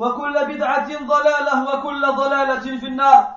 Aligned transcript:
وكل 0.00 0.34
بدعة 0.46 0.88
ضلالة 1.06 1.54
وكل 1.68 2.02
ضلالة 2.12 2.78
في 2.80 2.86
النار. 2.86 3.34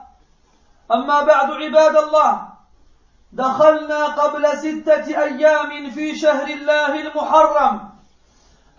أما 0.92 1.22
بعد 1.22 1.52
عباد 1.52 1.96
الله 1.96 2.48
دخلنا 3.34 4.06
قبل 4.06 4.58
ستة 4.58 5.24
أيام 5.24 5.92
في 5.92 6.16
شهر 6.16 6.48
الله 6.48 7.02
المحرم 7.02 7.90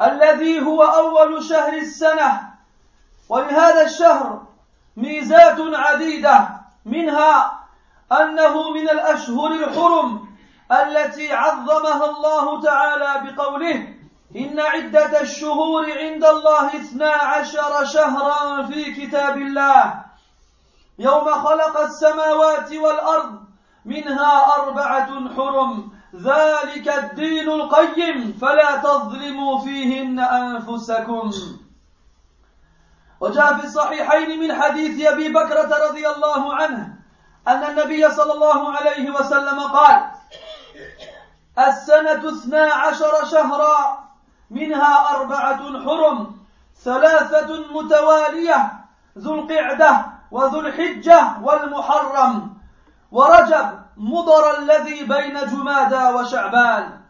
الذي 0.02 0.66
هو 0.66 0.82
أول 0.82 1.44
شهر 1.44 1.72
السنة. 1.72 2.54
ولهذا 3.28 3.82
الشهر 3.82 4.42
ميزات 4.96 5.56
عديدة 5.60 6.48
منها 6.84 7.60
أنه 8.12 8.70
من 8.70 8.88
الأشهر 8.90 9.52
الحرم 9.52 10.28
التي 10.72 11.32
عظمها 11.32 12.04
الله 12.04 12.62
تعالى 12.62 13.10
بقوله 13.24 13.93
إن 14.36 14.60
عدة 14.60 15.20
الشهور 15.20 15.98
عند 15.98 16.24
الله 16.24 16.76
اثنا 16.76 17.10
عشر 17.10 17.84
شهرا 17.84 18.66
في 18.66 18.94
كتاب 18.94 19.36
الله. 19.36 20.04
يوم 20.98 21.24
خلق 21.24 21.80
السماوات 21.80 22.72
والأرض 22.72 23.40
منها 23.84 24.54
أربعة 24.56 25.34
حرم. 25.36 25.92
ذلك 26.14 26.88
الدين 26.88 27.48
القيم. 27.50 28.38
فلا 28.40 28.76
تظلموا 28.76 29.58
فيهن 29.58 30.20
أنفسكم. 30.20 31.30
وجاء 33.20 33.54
في 33.54 33.64
الصحيحين 33.64 34.40
من 34.40 34.62
حديث 34.62 35.06
أبي 35.06 35.28
بكرة 35.28 35.88
رضي 35.88 36.08
الله 36.08 36.54
عنه 36.54 36.94
أن 37.48 37.64
النبي 37.64 38.10
صلى 38.10 38.32
الله 38.32 38.76
عليه 38.76 39.10
وسلم 39.10 39.60
قال 39.60 40.10
السنة 41.58 42.28
اثنا 42.28 42.74
عشر 42.74 43.24
شهرا 43.24 44.03
منها 44.54 45.16
أربعة 45.16 45.84
حرم 45.84 46.36
ثلاثة 46.84 47.72
متوالية 47.72 48.72
ذو 49.18 49.34
القعدة 49.34 50.06
وذو 50.30 50.60
الحجة 50.60 51.38
والمحرم. 51.42 52.54
ورجب 53.12 53.78
مضر 53.96 54.58
الذي 54.58 55.04
بين 55.04 55.46
جمادى 55.46 56.04
وشعبان. 56.14 57.00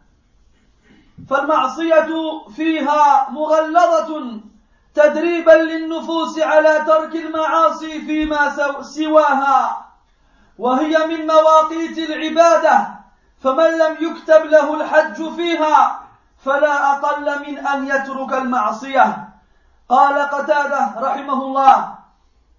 فالمعصية 1.31 2.09
فيها 2.56 3.31
مغلظة 3.31 4.41
تدريبا 4.94 5.53
للنفوس 5.53 6.38
على 6.38 6.84
ترك 6.87 7.16
المعاصي 7.16 8.00
فيما 8.00 8.56
سواها. 8.82 9.84
وهي 10.59 11.06
من 11.06 11.26
مواقيت 11.26 11.99
العبادة 11.99 12.88
فمن 13.41 13.71
لم 13.78 13.97
يكتب 14.00 14.44
له 14.44 14.75
الحج 14.75 15.34
فيها 15.37 16.04
فلا 16.44 16.93
أقل 16.93 17.47
من 17.47 17.59
أن 17.59 17.87
يترك 17.87 18.32
المعصية. 18.32 19.28
قال 19.88 20.19
قتادة 20.19 20.94
رحمه 20.97 21.43
الله 21.43 21.94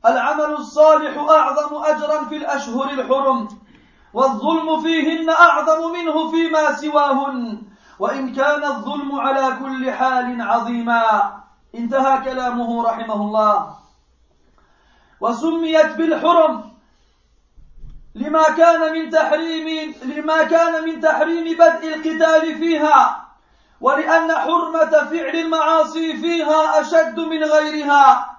العمل 0.06 0.54
الصالح 0.54 1.18
أعظم 1.18 1.84
أجرا 1.84 2.26
في 2.26 2.38
الأشهر 2.38 2.90
الحرم 2.90 3.48
والظلم 4.14 4.82
فيهن 4.82 5.30
أعظم 5.30 5.92
منه 5.92 6.32
فيما 6.32 6.76
سواهن 6.76 7.62
وإن 8.00 8.34
كان 8.34 8.64
الظلم 8.64 9.20
على 9.20 9.58
كل 9.60 9.92
حال 9.92 10.42
عظيما. 10.42 11.34
انتهى 11.76 12.22
كلامه 12.22 12.84
رحمه 12.84 13.16
الله. 13.16 13.76
وسميت 15.22 15.96
بالحرم 15.98 16.72
لما 18.16 18.44
كان 18.44 18.94
من 18.94 19.10
تحريم 19.10 19.96
لما 20.04 20.44
كان 20.44 20.84
من 20.86 21.02
تحريم 21.02 21.58
بدء 21.58 21.96
القتال 21.96 22.56
فيها 22.58 23.25
ولأن 23.82 24.32
حرمة 24.32 24.90
فعل 24.90 25.36
المعاصي 25.36 26.18
فيها 26.18 26.82
أشد 26.82 27.20
من 27.20 27.44
غيرها 27.44 28.36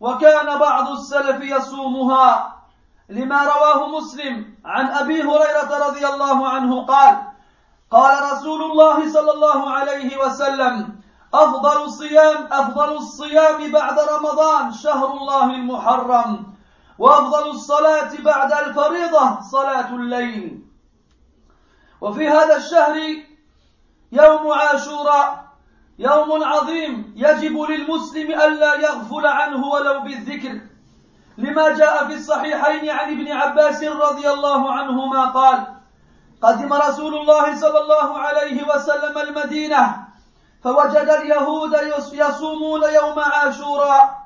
وكان 0.00 0.58
بعض 0.58 0.88
السلف 0.88 1.42
يصومها. 1.42 2.58
لما 3.08 3.44
رواه 3.44 3.88
مسلم 3.88 4.54
عن 4.64 4.86
أبي 4.86 5.22
هريرة 5.22 5.88
رضي 5.88 6.06
الله 6.06 6.48
عنه 6.48 6.84
قال 6.86 7.16
قال 7.90 8.32
رسول 8.32 8.62
الله 8.62 9.12
صلى 9.12 9.32
الله 9.32 9.70
عليه 9.70 10.18
وسلم 10.18 11.00
أفضل 11.34 11.82
الصيام 11.84 12.48
أفضل 12.52 12.96
الصيام 12.96 13.72
بعد 13.72 13.98
رمضان 13.98 14.72
شهر 14.72 15.12
الله 15.12 15.44
المحرم 15.44 16.46
وأفضل 16.98 17.50
الصلاة 17.50 18.10
بعد 18.24 18.52
الفريضة 18.52 19.40
صلاة 19.40 19.94
الليل. 19.94 20.64
وفي 22.00 22.28
هذا 22.28 22.56
الشهر 22.56 22.94
يوم 24.12 24.52
عاشوراء 24.52 25.44
يوم 25.98 26.44
عظيم 26.44 27.14
يجب 27.16 27.60
للمسلم 27.60 28.30
ألا 28.30 28.74
يغفل 28.74 29.26
عنه 29.26 29.66
ولو 29.66 30.00
بالذكر. 30.00 30.60
لما 31.38 31.68
جاء 31.68 32.06
في 32.06 32.14
الصحيحين 32.14 32.90
عن 32.90 33.12
ابن 33.12 33.32
عباس 33.32 33.84
رضي 33.84 34.30
الله 34.30 34.72
عنهما 34.72 35.24
قال 35.30 35.66
قدم 36.42 36.72
رسول 36.72 37.14
الله 37.14 37.56
صلى 37.56 37.78
الله 37.80 38.18
عليه 38.18 38.66
وسلم 38.74 39.18
المدينة 39.18 40.08
فوجد 40.64 41.08
اليهود 41.08 41.74
يصومون 42.12 42.82
يوم 42.82 43.18
عاشوراء. 43.18 44.18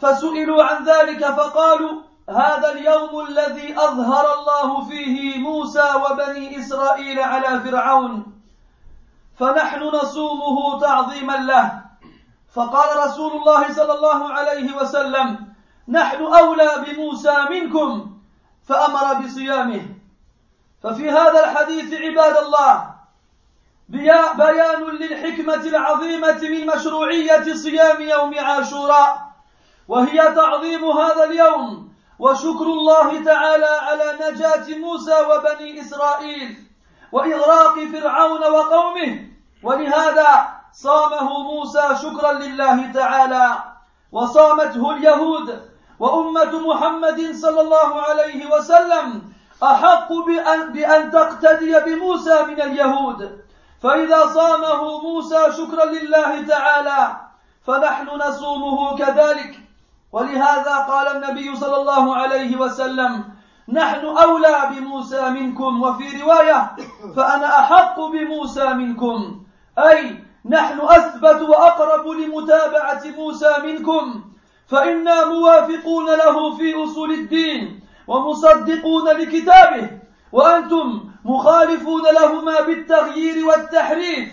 فسئلوا 0.00 0.64
عن 0.64 0.84
ذلك 0.84 1.24
فقالوا 1.26 2.07
هذا 2.28 2.72
اليوم 2.72 3.26
الذي 3.26 3.74
أظهر 3.78 4.34
الله 4.38 4.84
فيه 4.88 5.38
موسى 5.38 5.92
وبني 5.94 6.58
إسرائيل 6.58 7.20
على 7.20 7.60
فرعون 7.60 8.26
فنحن 9.38 9.82
نصومه 9.82 10.80
تعظيما 10.80 11.32
له. 11.32 11.82
فقال 12.54 13.06
رسول 13.06 13.32
الله 13.32 13.72
صلى 13.72 13.92
الله 13.92 14.32
عليه 14.32 14.76
وسلم 14.76 15.54
نحن 15.88 16.22
أولى 16.22 16.84
بموسى 16.86 17.36
منكم. 17.50 18.18
فأمر 18.68 19.14
بصيامه. 19.14 19.82
ففي 20.82 21.10
هذا 21.10 21.44
الحديث 21.44 21.94
عباد 21.94 22.36
الله 22.36 22.94
بيان 23.88 24.84
للحكمة 24.84 25.54
العظيمة 25.54 26.40
من 26.42 26.66
مشروعية 26.66 27.54
صيام 27.54 28.00
يوم 28.00 28.38
عاشوراء 28.38 29.32
وهي 29.88 30.34
تعظيم 30.34 30.84
هذا 30.84 31.24
اليوم. 31.24 31.87
وشكر 32.18 32.66
الله 32.66 33.24
تعالى 33.24 33.66
على 33.66 34.18
نجاة 34.22 34.78
موسى 34.78 35.16
وبني 35.20 35.80
إسرائيل 35.80 36.56
وإغراق 37.12 37.74
فرعون 37.92 38.40
وقومه. 38.40 39.28
ولهذا 39.62 40.48
صامه 40.72 41.42
موسى 41.42 41.88
شكرا 42.02 42.32
لله 42.32 42.92
تعالى 42.92 43.58
وصامته 44.12 44.90
اليهود 44.90 45.68
وأمة 45.98 46.58
محمد 46.58 47.34
صلى 47.34 47.60
الله 47.60 48.02
عليه 48.02 48.46
وسلم 48.46 49.22
أحق 49.62 50.12
بأن, 50.12 50.72
بأن 50.72 51.10
تقتدي 51.10 51.80
بموسى 51.80 52.42
من 52.42 52.62
اليهود. 52.62 53.44
فإذا 53.82 54.26
صامه 54.26 55.00
موسى 55.02 55.52
شكرا 55.52 55.84
لله 55.84 56.42
تعالى 56.42 57.16
فنحن 57.66 58.06
نصومه 58.06 58.96
كذلك. 58.96 59.67
ولهذا 60.12 60.76
قال 60.76 61.16
النبي 61.16 61.56
صلى 61.56 61.76
الله 61.76 62.16
عليه 62.16 62.56
وسلم 62.56 63.24
نحن 63.68 64.04
أولى 64.06 64.70
بموسى 64.70 65.30
منكم 65.30 65.82
وفي 65.82 66.22
رواية 66.22 66.76
فأنا 67.16 67.60
أحق 67.60 68.00
بموسى 68.00 68.74
منكم. 68.74 69.40
أي 69.78 70.24
نحن 70.44 70.80
أثبت 70.80 71.42
وأقرب 71.42 72.06
لمتابعة 72.08 73.02
موسى 73.16 73.54
منكم 73.64 74.24
فإنا 74.66 75.24
موافقون 75.24 76.06
له 76.06 76.56
في 76.56 76.84
أصول 76.84 77.10
الدين 77.10 77.80
ومصدقون 78.06 79.08
لكتابه 79.08 79.90
وأنتم 80.32 81.04
مخالفون 81.24 82.02
لهما 82.02 82.60
بالتغيير 82.60 83.46
والتحريف. 83.46 84.28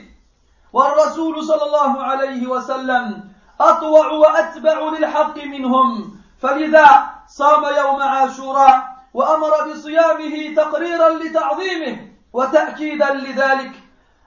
والرسول 0.74 1.44
صلى 1.44 1.63
الله 1.66 2.04
عليه 2.04 2.48
وسلم 2.48 3.25
أطوع 3.59 4.11
وأتبع 4.11 4.79
للحق 4.79 5.37
منهم. 5.37 6.15
فلذا 6.41 7.09
صام 7.27 7.63
يوم 7.77 8.01
عاشوراء 8.01 8.95
وأمر 9.13 9.71
بصيامه 9.71 10.55
تقريرا 10.55 11.09
لتعظيمه 11.09 11.97
وتأكيدا 12.33 13.13
لذلك. 13.13 13.71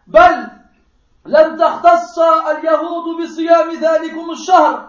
بل 0.06 0.48
لم 1.26 1.56
تختص 1.56 2.18
اليهود 2.18 3.22
بصيام 3.22 3.70
ذلكم 3.70 4.30
الشهر 4.30 4.88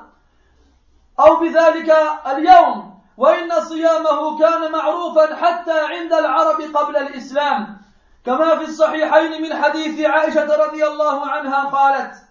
أو 1.19 1.35
بذلك 1.35 1.95
اليوم 2.27 2.99
وإن 3.17 3.61
صيامه 3.61 4.39
كان 4.39 4.71
معروفا 4.71 5.35
حتى 5.35 5.79
عند 5.79 6.13
العرب 6.13 6.61
قبل 6.61 6.97
الإسلام. 6.97 7.79
كما 8.25 8.55
في 8.55 8.63
الصحيحين 8.63 9.41
من 9.41 9.63
حديث 9.63 10.05
عائشة 10.05 10.65
رضي 10.65 10.87
الله 10.87 11.27
عنها 11.27 11.63
قالت 11.63 12.28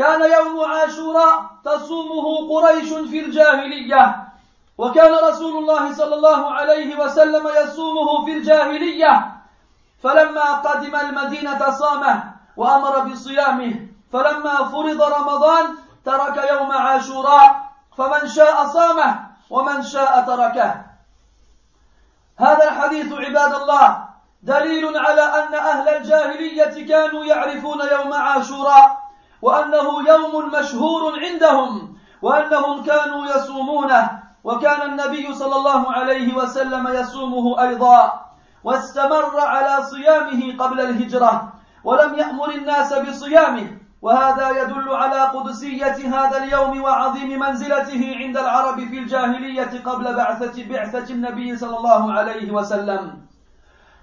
كان 0.00 0.32
يوم 0.32 0.64
عاشوراء 0.64 1.50
تصومه 1.64 2.26
قريش 2.50 2.88
في 2.88 3.20
الجاهلية 3.20 4.16
وكان 4.78 5.12
رسول 5.12 5.58
الله 5.58 5.92
صلى 5.92 6.14
الله 6.14 6.50
عليه 6.50 6.96
وسلم 6.96 7.48
يصومه 7.62 8.24
في 8.24 8.32
الجاهلية. 8.32 9.32
فلما 10.02 10.52
قدم 10.52 10.96
المدينة 10.96 11.70
صامه 11.70 12.24
وأمر 12.56 12.98
بصيامه 12.98 13.74
فلما 14.12 14.56
فرض 14.64 15.02
رمضان 15.02 15.64
ترك 16.04 16.36
يوم 16.50 16.72
عاشوراء 16.72 17.70
فمن 17.98 18.28
شاء 18.28 18.66
صامه 18.66 19.26
ومن 19.50 19.82
شاء 19.82 20.24
تركه. 20.26 20.74
هذا 22.38 22.64
الحديث 22.64 23.12
عباد 23.12 23.54
الله 23.54 24.04
دليل 24.42 24.98
على 24.98 25.22
أن 25.22 25.54
أهل 25.54 25.88
الجاهلية 25.88 26.88
كانوا 26.88 27.24
يعرفون 27.24 27.80
يوم 27.92 28.12
عاشوراء. 28.12 28.99
وأنه 29.42 30.08
يوم 30.08 30.50
مشهور 30.60 31.20
عندهم 31.20 31.96
وأنهم 32.22 32.82
كانوا 32.82 33.26
يصومونه 33.26 34.20
وكان 34.44 34.82
النبي 34.90 35.34
صلى 35.34 35.56
الله 35.56 35.92
عليه 35.92 36.34
وسلم 36.34 36.88
يصومه 36.88 37.62
أيضا 37.62 38.26
واستمر 38.64 39.40
على 39.40 39.84
صيامه 39.84 40.56
قبل 40.58 40.80
الهجرة 40.80 41.52
ولم 41.84 42.14
يأمر 42.14 42.50
الناس 42.50 42.92
بصيامه 42.92 43.80
وهذا 44.02 44.62
يدل 44.62 44.88
على 44.88 45.20
قدسية 45.20 45.96
هذا 46.16 46.44
اليوم 46.44 46.82
وعظيم 46.82 47.40
منزلته 47.40 48.16
عند 48.16 48.36
العرب 48.36 48.76
في 48.76 48.98
الجاهلية 48.98 49.82
قبل 49.84 50.14
بعثة 50.16 50.68
بعثة 50.68 51.14
النبي 51.14 51.56
صلى 51.56 51.76
الله 51.76 52.12
عليه 52.12 52.50
وسلم. 52.50 53.20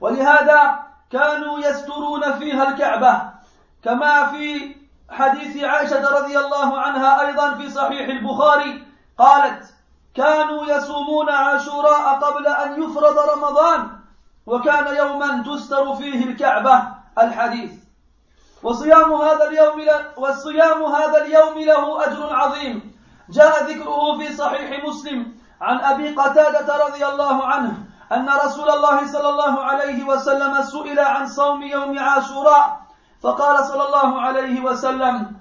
ولهذا 0.01 0.79
كانوا 1.11 1.59
يسترون 1.59 2.33
فيها 2.39 2.69
الكعبة 2.69 3.21
كما 3.83 4.25
في 4.25 4.75
حديث 5.09 5.63
عائشة 5.63 6.19
رضي 6.19 6.39
الله 6.39 6.79
عنها 6.79 7.27
أيضا 7.27 7.53
في 7.53 7.69
صحيح 7.69 8.07
البخاري 8.07 8.83
قالت 9.17 9.73
كانوا 10.15 10.65
يصومون 10.65 11.29
عاشوراء 11.29 12.19
قبل 12.19 12.47
أن 12.47 12.83
يفرض 12.83 13.17
رمضان 13.33 13.89
وكان 14.45 14.95
يوما 14.95 15.43
تستر 15.43 15.95
فيه 15.95 16.25
الكعبة. 16.25 16.81
الحديث. 17.17 17.71
وصيام 18.63 19.13
هذا 19.13 19.47
اليوم 19.47 19.85
والصيام 20.17 20.83
هذا 20.83 21.25
اليوم 21.25 21.59
له 21.59 22.05
أجر 22.05 22.35
عظيم. 22.35 22.97
جاء 23.29 23.63
ذكره 23.63 24.17
في 24.17 24.33
صحيح 24.33 24.85
مسلم 24.85 25.37
عن 25.61 25.79
أبي 25.79 26.15
قتادة 26.15 26.85
رضي 26.85 27.05
الله 27.05 27.45
عنه 27.45 27.73
أن 28.11 28.29
رسول 28.29 28.69
الله 28.69 29.07
صلى 29.07 29.29
الله 29.29 29.63
عليه 29.63 30.03
وسلم 30.03 30.61
سئل 30.61 30.99
عن 30.99 31.27
صوم 31.27 31.63
يوم 31.63 31.99
عاشوراء 31.99 32.86
فقال 33.23 33.65
صلى 33.65 33.85
الله 33.85 34.21
عليه 34.21 34.61
وسلم 34.61 35.31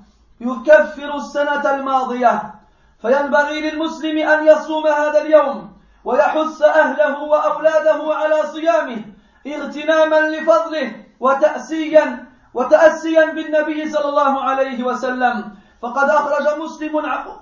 يكفر 0.41 1.17
السنة 1.17 1.75
الماضية 1.75 2.55
فينبغي 3.03 3.71
للمسلم 3.71 4.19
أن 4.29 4.47
يصوم 4.47 4.87
هذا 4.87 5.21
اليوم 5.23 5.73
ويحث 6.05 6.63
أهله 6.63 7.23
وأولاده 7.23 8.15
على 8.15 8.43
صيامه 8.53 9.05
اغتناما 9.47 10.21
لفضله 10.21 10.93
وتأسيا 11.21 12.27
وتأسيا 12.55 13.25
بالنبي 13.25 13.91
صلى 13.91 14.09
الله 14.09 14.45
عليه 14.45 14.85
وسلم. 14.85 15.57
فقد 15.83 16.11
أخرج 16.11 16.59
مسلم 16.59 16.93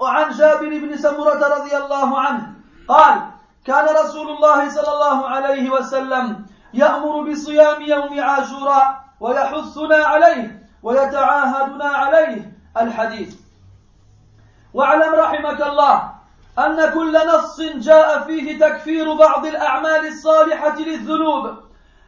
عن 0.02 0.30
جابر 0.30 0.69
بن 0.69 0.96
سمرة 0.96 1.56
رضي 1.58 1.76
الله 1.76 2.20
عنه 2.20 2.52
قال 2.88 3.20
كان 3.66 3.87
رسول 4.04 4.28
الله 4.30 4.69
صلى 4.69 4.92
الله 4.92 5.28
عليه 5.28 5.70
وسلم 5.70 6.46
يأمر 6.75 7.30
بصيام 7.30 7.82
يوم 7.82 8.20
عاشوراء 8.20 9.03
ويحثنا 9.25 9.97
عليه 9.97 10.69
ويتعاهدنا 10.82 11.85
عليه 11.85 12.53
الحديث. 12.76 13.35
واعلم 14.75 15.15
رحمك 15.15 15.62
الله 15.62 16.11
أن 16.59 16.91
كل 16.94 17.19
نص 17.29 17.61
جاء 17.61 18.21
فيه 18.21 18.59
تكفير 18.59 19.15
بعض 19.15 19.47
الأعمال 19.47 20.06
الصالحة 20.06 20.79
للذنوب 20.79 21.56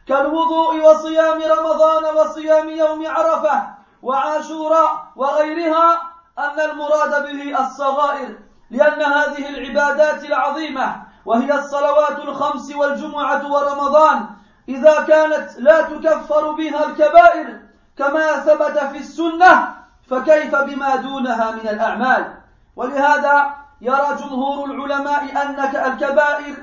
كالوضوء 0.07 0.89
وصيام 0.89 1.41
رمضان 1.41 2.15
وصيام 2.15 2.69
يوم 2.69 3.07
عرفة 3.07 3.67
وعاشوراء 4.03 5.07
وغيرها 5.15 6.01
أن 6.39 6.59
المراد 6.59 7.25
به 7.25 7.59
الصغائر 7.59 8.37
لأن 8.71 9.01
هذه 9.01 9.49
العبادات 9.49 10.23
العظيمة 10.25 10.95
وهي 11.25 11.53
الصلوات 11.53 12.19
الخمس 12.19 12.75
والجمعة 12.75 13.51
ورمضان 13.51 14.36
إذا 14.69 15.01
كانت 15.07 15.49
لا 15.57 15.81
تكفر 15.81 16.51
بها 16.51 16.85
الكبائر 16.85 17.59
كما 17.97 18.39
ثبت 18.39 18.79
في 18.79 18.97
السنة 18.97 19.75
فكيف 20.09 20.55
بما 20.55 20.95
دونها 20.95 21.51
من 21.51 21.69
الأعمال؟ 21.69 22.33
ولهذا 22.75 23.53
يرى 23.81 24.17
جمهور 24.19 24.65
العلماء 24.65 25.23
أن 25.23 25.59
الكبائر 25.91 26.55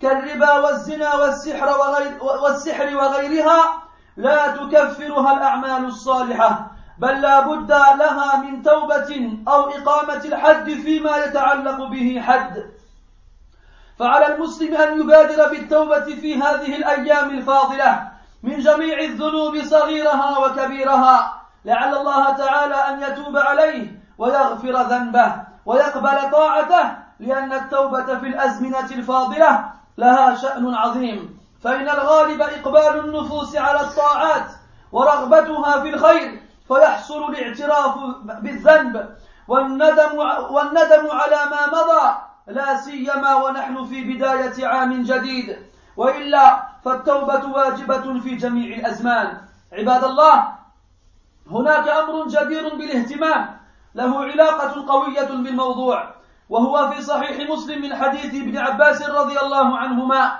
كالربا 0.00 0.58
والزنا 0.58 1.14
والسحر, 1.14 1.68
وغير 1.78 2.18
والسحر 2.42 2.96
وغيرها 2.96 3.82
لا 4.16 4.46
تكفرها 4.46 5.36
الأعمال 5.36 5.84
الصالحة 5.84 6.70
بل 6.98 7.20
لا 7.20 7.40
بد 7.40 7.70
لها 7.70 8.36
من 8.36 8.62
توبة 8.62 9.38
أو 9.48 9.70
إقامة 9.70 10.24
الحد 10.24 10.70
فيما 10.70 11.16
يتعلق 11.16 11.88
به 11.88 12.22
حد. 12.26 12.64
فعلى 13.98 14.34
المسلم 14.34 14.74
أن 14.74 15.00
يبادر 15.00 15.48
بالتوبة 15.48 16.04
في 16.04 16.42
هذه 16.42 16.76
الأيام 16.76 17.30
الفاضلة 17.30 18.08
من 18.42 18.58
جميع 18.58 18.98
الذنوب 18.98 19.62
صغيرها 19.62 20.38
وكبيرها. 20.38 21.42
لعل 21.64 21.94
الله 21.94 22.36
تعالى 22.36 22.74
أن 22.74 23.02
يتوب 23.02 23.36
عليه 23.36 24.00
ويغفر 24.18 24.82
ذنبه 24.82 25.34
ويقبل 25.66 26.30
طاعته 26.30 26.96
لأن 27.20 27.52
التوبة 27.52 28.18
في 28.18 28.26
الأزمنة 28.26 28.90
الفاضلة 28.90 29.64
لها 29.98 30.34
شأن 30.34 30.74
عظيم. 30.74 31.38
فإن 31.62 31.88
الغالب 31.88 32.42
إقبال 32.42 33.04
النفوس 33.04 33.56
على 33.56 33.80
الطاعات 33.80 34.46
ورغبتها 34.92 35.80
في 35.80 35.88
الخير 35.88 36.42
فيحصل 36.68 37.24
الاعتراف 37.24 37.94
بالذنب 38.24 39.16
والندم 39.48 40.18
والندم 40.50 41.10
على 41.10 41.50
ما 41.50 41.66
مضى. 41.66 42.31
لا 42.52 42.76
سيما 42.76 43.34
ونحن 43.34 43.84
في 43.84 44.04
بداية 44.04 44.66
عام 44.66 45.02
جديد 45.02 45.56
وإلا 45.96 46.62
فالتوبة 46.84 47.44
واجبة 47.46 48.20
في 48.20 48.36
جميع 48.36 48.76
الأزمان. 48.76 49.40
عباد 49.72 50.04
الله 50.04 50.48
هناك 51.50 51.88
أمر 51.88 52.26
جدير 52.28 52.74
بالاهتمام 52.74 53.58
له 53.94 54.24
علاقة 54.24 54.86
قوية 54.88 55.24
بالموضوع 55.24 56.14
وهو 56.48 56.90
في 56.90 57.02
صحيح 57.02 57.50
مسلم 57.50 57.82
من 57.82 57.96
حديث 57.96 58.34
ابن 58.34 58.58
عباس 58.58 59.02
رضي 59.02 59.40
الله 59.40 59.78
عنهما 59.78 60.38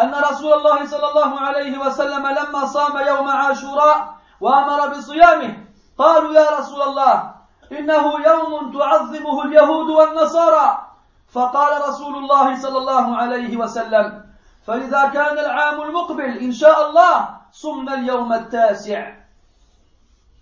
أن 0.00 0.14
رسول 0.14 0.52
الله 0.52 0.86
صلى 0.86 1.08
الله 1.10 1.40
عليه 1.40 1.78
وسلم 1.78 2.26
لما 2.26 2.66
صام 2.66 3.06
يوم 3.06 3.28
عاشوراء 3.28 4.14
وأمر 4.40 4.88
بصيامه 4.88 5.56
قالوا 5.98 6.34
يا 6.34 6.46
رسول 6.58 6.82
الله 6.82 7.34
إنه 7.72 8.04
يوم 8.26 8.72
تعظمه 8.78 9.44
اليهود 9.44 9.90
والنصارى. 9.90 10.91
فقال 11.32 11.88
رسول 11.88 12.16
الله 12.16 12.56
صلى 12.56 12.78
الله 12.78 13.16
عليه 13.16 13.56
وسلم 13.56 14.24
فإذا 14.66 15.08
كان 15.08 15.38
العام 15.38 15.80
المقبل 15.82 16.38
إن 16.38 16.52
شاء 16.52 16.88
الله 16.88 17.28
صمنا 17.52 17.94
اليوم 17.94 18.32
التاسع. 18.32 19.14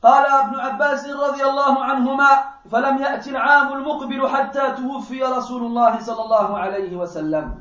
قال 0.03 0.27
ابن 0.27 0.61
عباس 0.61 1.07
رضي 1.07 1.45
الله 1.45 1.85
عنهما 1.85 2.45
فلم 2.73 2.99
يأتي 2.99 3.31
العام 3.31 3.73
المقبل 3.73 4.29
حتى 4.29 4.71
توفي 4.71 5.23
رسول 5.25 5.63
الله 5.63 6.01
صلى 6.01 6.23
الله 6.23 6.59
عليه 6.59 6.97
وسلم. 6.97 7.61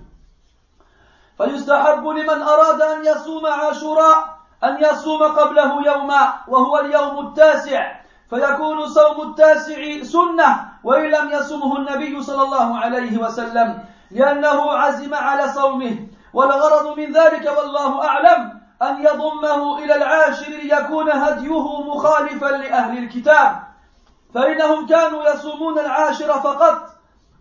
فيستحب 1.38 2.08
لمن 2.08 2.42
أراد 2.42 2.82
أن 2.82 3.06
يصوم 3.06 3.46
عاشوراء 3.46 4.40
أن 4.64 4.84
يصوم 4.84 5.24
قبله 5.24 5.86
يوما 5.86 6.34
وهو 6.48 6.80
اليوم 6.80 7.28
التاسع. 7.28 7.99
فيكون 8.30 8.88
صوم 8.88 9.30
التاسع 9.30 10.04
سنة 10.04 10.70
وإن 10.84 11.10
لم 11.10 11.30
يصمه 11.30 11.78
النبي 11.78 12.22
صلى 12.22 12.44
الله 12.44 12.78
عليه 12.78 13.18
وسلم 13.18 13.84
لأنه 14.12 14.72
عزم 14.72 15.14
على 15.14 15.54
صومه. 15.54 16.08
والغرض 16.34 16.98
من 16.98 17.12
ذلك 17.12 17.58
والله 17.58 18.08
أعلم 18.08 18.62
أن 18.82 19.06
يضمه 19.06 19.78
إلى 19.80 19.96
العاشر 19.96 20.52
ليكون 20.52 21.10
هديه 21.10 21.82
مخالفا 21.82 22.46
لأهل 22.46 22.98
الكتاب. 22.98 23.64
فإنهم 24.34 24.88
كانوا 24.88 25.30
يصومون 25.30 25.80
العاشر 25.80 26.40
فقط 26.40 26.90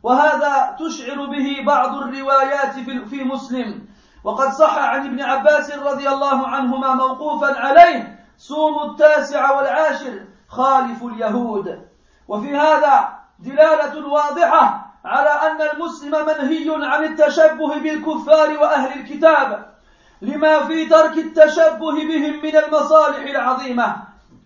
وهذا 0.03 0.77
تشعر 0.79 1.27
به 1.27 1.65
بعض 1.67 1.95
الروايات 1.95 2.73
في 3.11 3.25
مسلم. 3.25 3.89
وقد 4.25 4.53
صح 4.53 4.79
عن 4.79 5.07
ابن 5.07 5.21
عباس 5.21 5.79
رضي 5.79 6.09
الله 6.09 6.49
عنهما 6.49 6.95
موقوفا 6.95 7.61
عليه 7.61 8.19
صوموا 8.39 8.85
التاسع 8.85 9.51
والعاشر 9.57 10.21
خالف 10.49 11.03
اليهود. 11.03 11.89
وفي 12.29 12.57
هذا 12.57 13.19
دلالة 13.39 14.09
واضحة 14.09 14.89
على 15.05 15.31
أن 15.31 15.63
المسلم 15.63 16.11
منهي 16.27 16.87
عن 16.87 17.05
التشبه 17.05 17.75
بالكفار 17.79 18.59
وأهل 18.59 19.01
الكتاب 19.01 19.75
لما 20.23 20.65
في 20.67 20.87
ترك 20.87 21.19
التشبه 21.19 21.93
بهم 21.93 22.43
من 22.43 22.57
المصالح 22.57 23.19
العظيمة 23.19 23.97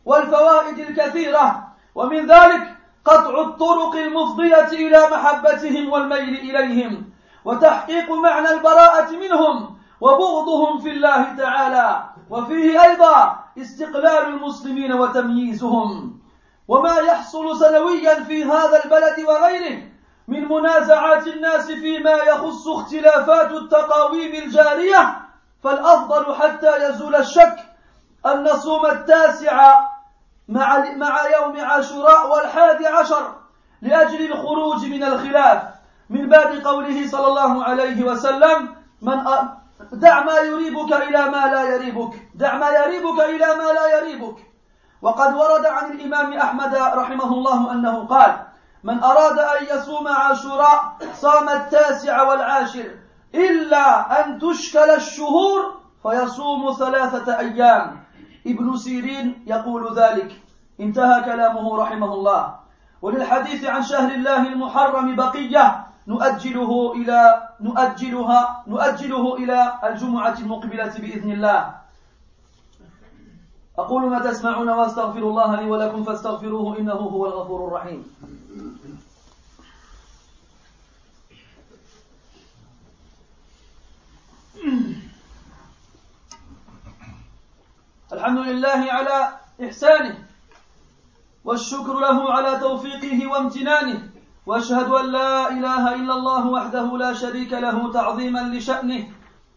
والفوائد 0.04 0.78
الكثيرة. 0.78 1.68
ومن 1.94 2.26
ذلك 2.26 2.76
قطع 3.04 3.40
الطرق 3.40 3.94
المفضية 3.94 4.68
إلى 4.73 5.09
محبتهم 5.12 5.92
والميل 5.92 6.35
إليهم 6.56 7.04
وتحقيق 7.44 8.12
معنى 8.12 8.50
البراءة 8.50 9.11
منهم 9.11 9.76
وبغضهم 10.00 10.78
في 10.78 10.90
الله 10.90 11.37
تعالى. 11.37 12.04
وفيه 12.30 12.82
أيضا 12.82 13.42
استقلال 13.59 14.26
المسلمين 14.26 14.92
وتمييزهم 14.92 16.18
وما 16.68 16.97
يحصل 16.97 17.59
سنويا 17.59 18.23
في 18.25 18.44
هذا 18.44 18.85
البلد 18.85 19.26
وغيره 19.28 19.82
من 20.28 20.49
منازعات 20.49 21.26
الناس 21.26 21.66
فيما 21.71 22.11
يخص 22.11 22.68
اختلافات 22.68 23.50
التقاويم 23.50 24.35
الجارية 24.35 25.21
فالأفضل 25.62 26.35
حتى 26.35 26.88
يزول 26.88 27.16
الشك 27.16 27.56
أن 28.26 28.44
نصوم 28.44 28.87
التاسع 28.87 29.80
مع 30.49 30.78
مع 30.97 31.21
يوم 31.37 31.61
عاشوراء 31.61 32.30
والحادي 32.30 32.87
عشر 32.87 33.35
لأجل 33.82 34.32
الخروج 34.32 34.85
من 34.87 35.04
الخلاف. 35.04 35.62
من 36.11 36.28
باب 36.28 36.66
قوله 36.66 37.09
صلى 37.09 37.26
الله 37.26 37.64
عليه 37.64 38.04
وسلم 38.04 38.68
من 39.02 39.26
دع 39.93 40.23
ما 40.23 40.39
يريبك 40.39 40.93
إلى 40.93 41.31
ما 41.31 41.47
لا 41.47 41.62
يريبك. 41.62 42.12
دع 42.35 42.57
ما 42.59 42.71
يريبك 42.71 43.21
إلى 43.21 43.47
ما 43.47 43.73
لا 43.73 43.99
يريبك. 43.99 44.37
وقد 45.03 45.35
ورد 45.35 45.67
عن 45.67 45.93
الإمام 45.93 46.33
أحمد 46.33 46.75
رحمه 46.75 47.33
الله 47.33 47.73
أنه 47.73 48.07
قال 48.07 48.47
من 48.85 49.03
أراد 49.03 49.39
أن 49.39 49.77
يصوم 49.77 50.09
عاشوراء 50.09 50.97
صام 51.15 51.49
التاسع 51.49 52.23
والعاشر 52.23 52.91
إلا 53.35 53.87
أن 54.21 54.39
تشكل 54.39 54.91
الشهور 54.91 55.75
فيصوم 56.03 56.73
ثلاثة 56.73 57.39
أيام. 57.39 58.03
ابن 58.47 58.77
سيرين 58.77 59.45
يقول 59.47 59.95
ذلك. 59.99 60.31
انتهى 60.81 61.21
كلامه 61.21 61.77
رحمه 61.77 62.15
الله. 62.15 62.55
وللحديث 63.03 63.65
عن 63.65 63.83
شهر 63.83 64.11
الله 64.11 64.43
المحرم 64.49 65.17
بقية 65.17 65.87
نؤجله 66.09 66.93
إلى 66.93 67.49
نؤجلها 67.62 68.64
نؤجله 68.66 69.37
إلى 69.37 69.78
الجمعة 69.85 70.38
المقبلة 70.38 70.95
بإذن 70.99 71.31
الله. 71.33 71.75
أقول 73.78 74.11
ما 74.11 74.19
تسمعون 74.19 74.69
وأستغفر 74.69 75.19
الله 75.19 75.61
لي 75.61 75.71
ولكم 75.71 76.04
فاستغفروه 76.04 76.78
إنه 76.78 76.92
هو 76.92 77.26
الغفور 77.26 77.69
الرحيم. 77.69 78.04
الحمد 88.12 88.38
لله 88.38 88.81
على 88.92 89.19
إحسانه 89.64 90.19
والشكر 91.45 91.95
له 92.00 92.33
على 92.33 92.61
توفيقه 92.61 93.26
وامتنانه. 93.26 94.12
وأشهد 94.47 94.91
أن 94.91 95.07
لا 95.13 95.51
إله 95.51 95.95
إلا 95.95 96.15
الله 96.15 96.47
وحده 96.47 96.99
لا 96.99 97.13
شريك 97.13 97.53
له 97.53 97.93
تعظيما 97.93 98.41
لشأنه 98.41 99.09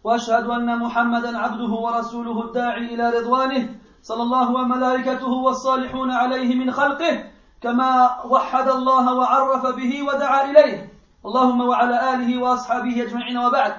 وأشهد 0.04 0.46
أن 0.50 0.80
محمدا 0.80 1.38
عبده 1.38 1.74
ورسوله 1.74 2.46
الداعي 2.46 2.94
إلى 2.94 3.10
رضوانه 3.10 3.76
صلى 4.02 4.24
الله 4.24 4.52
وملائكته 4.52 5.30
والصالحون 5.30 6.12
عليه 6.12 6.56
من 6.56 6.72
خلقه 6.72 7.24
كما 7.62 8.22
وحد 8.26 8.68
الله 8.68 9.14
وعرف 9.14 9.66
به 9.76 10.04
ودعا 10.04 10.52
إليه. 10.52 10.94
اللهم 11.26 11.62
وعلى 11.62 12.14
آله 12.14 12.42
وأصحابه 12.42 13.04
أجمعين 13.04 13.38
وبعد. 13.38 13.74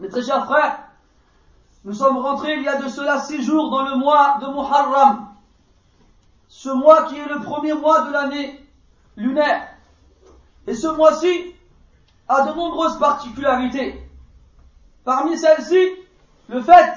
Mes 0.00 0.08
nous 1.84 1.92
sommes 1.92 2.18
rentrés 2.18 2.54
il 2.54 2.62
y 2.62 2.68
a 2.68 2.80
de 2.80 2.88
cela 2.88 3.20
six 3.20 3.42
jours 3.42 3.70
dans 3.70 3.82
le 3.82 3.96
mois 3.96 4.38
de 4.40 4.46
Muharram, 4.46 5.28
ce 6.48 6.70
mois 6.70 7.04
qui 7.04 7.16
est 7.16 7.28
le 7.28 7.40
premier 7.40 7.74
mois 7.74 8.00
de 8.00 8.12
l'année 8.12 8.66
lunaire. 9.16 9.75
Et 10.66 10.74
ce 10.74 10.88
mois-ci 10.88 11.54
a 12.28 12.42
de 12.42 12.54
nombreuses 12.54 12.98
particularités. 12.98 14.00
Parmi 15.04 15.38
celles-ci, 15.38 15.90
le 16.48 16.60
fait 16.60 16.92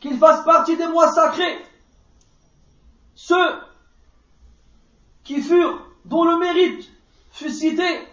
qu'il 0.00 0.18
fasse 0.18 0.44
partie 0.44 0.76
des 0.76 0.86
mois 0.86 1.12
sacrés. 1.12 1.64
Ceux 3.14 3.60
qui 5.24 5.42
furent, 5.42 5.84
dont 6.04 6.24
le 6.24 6.38
mérite 6.38 6.88
fut 7.32 7.50
cité 7.50 8.08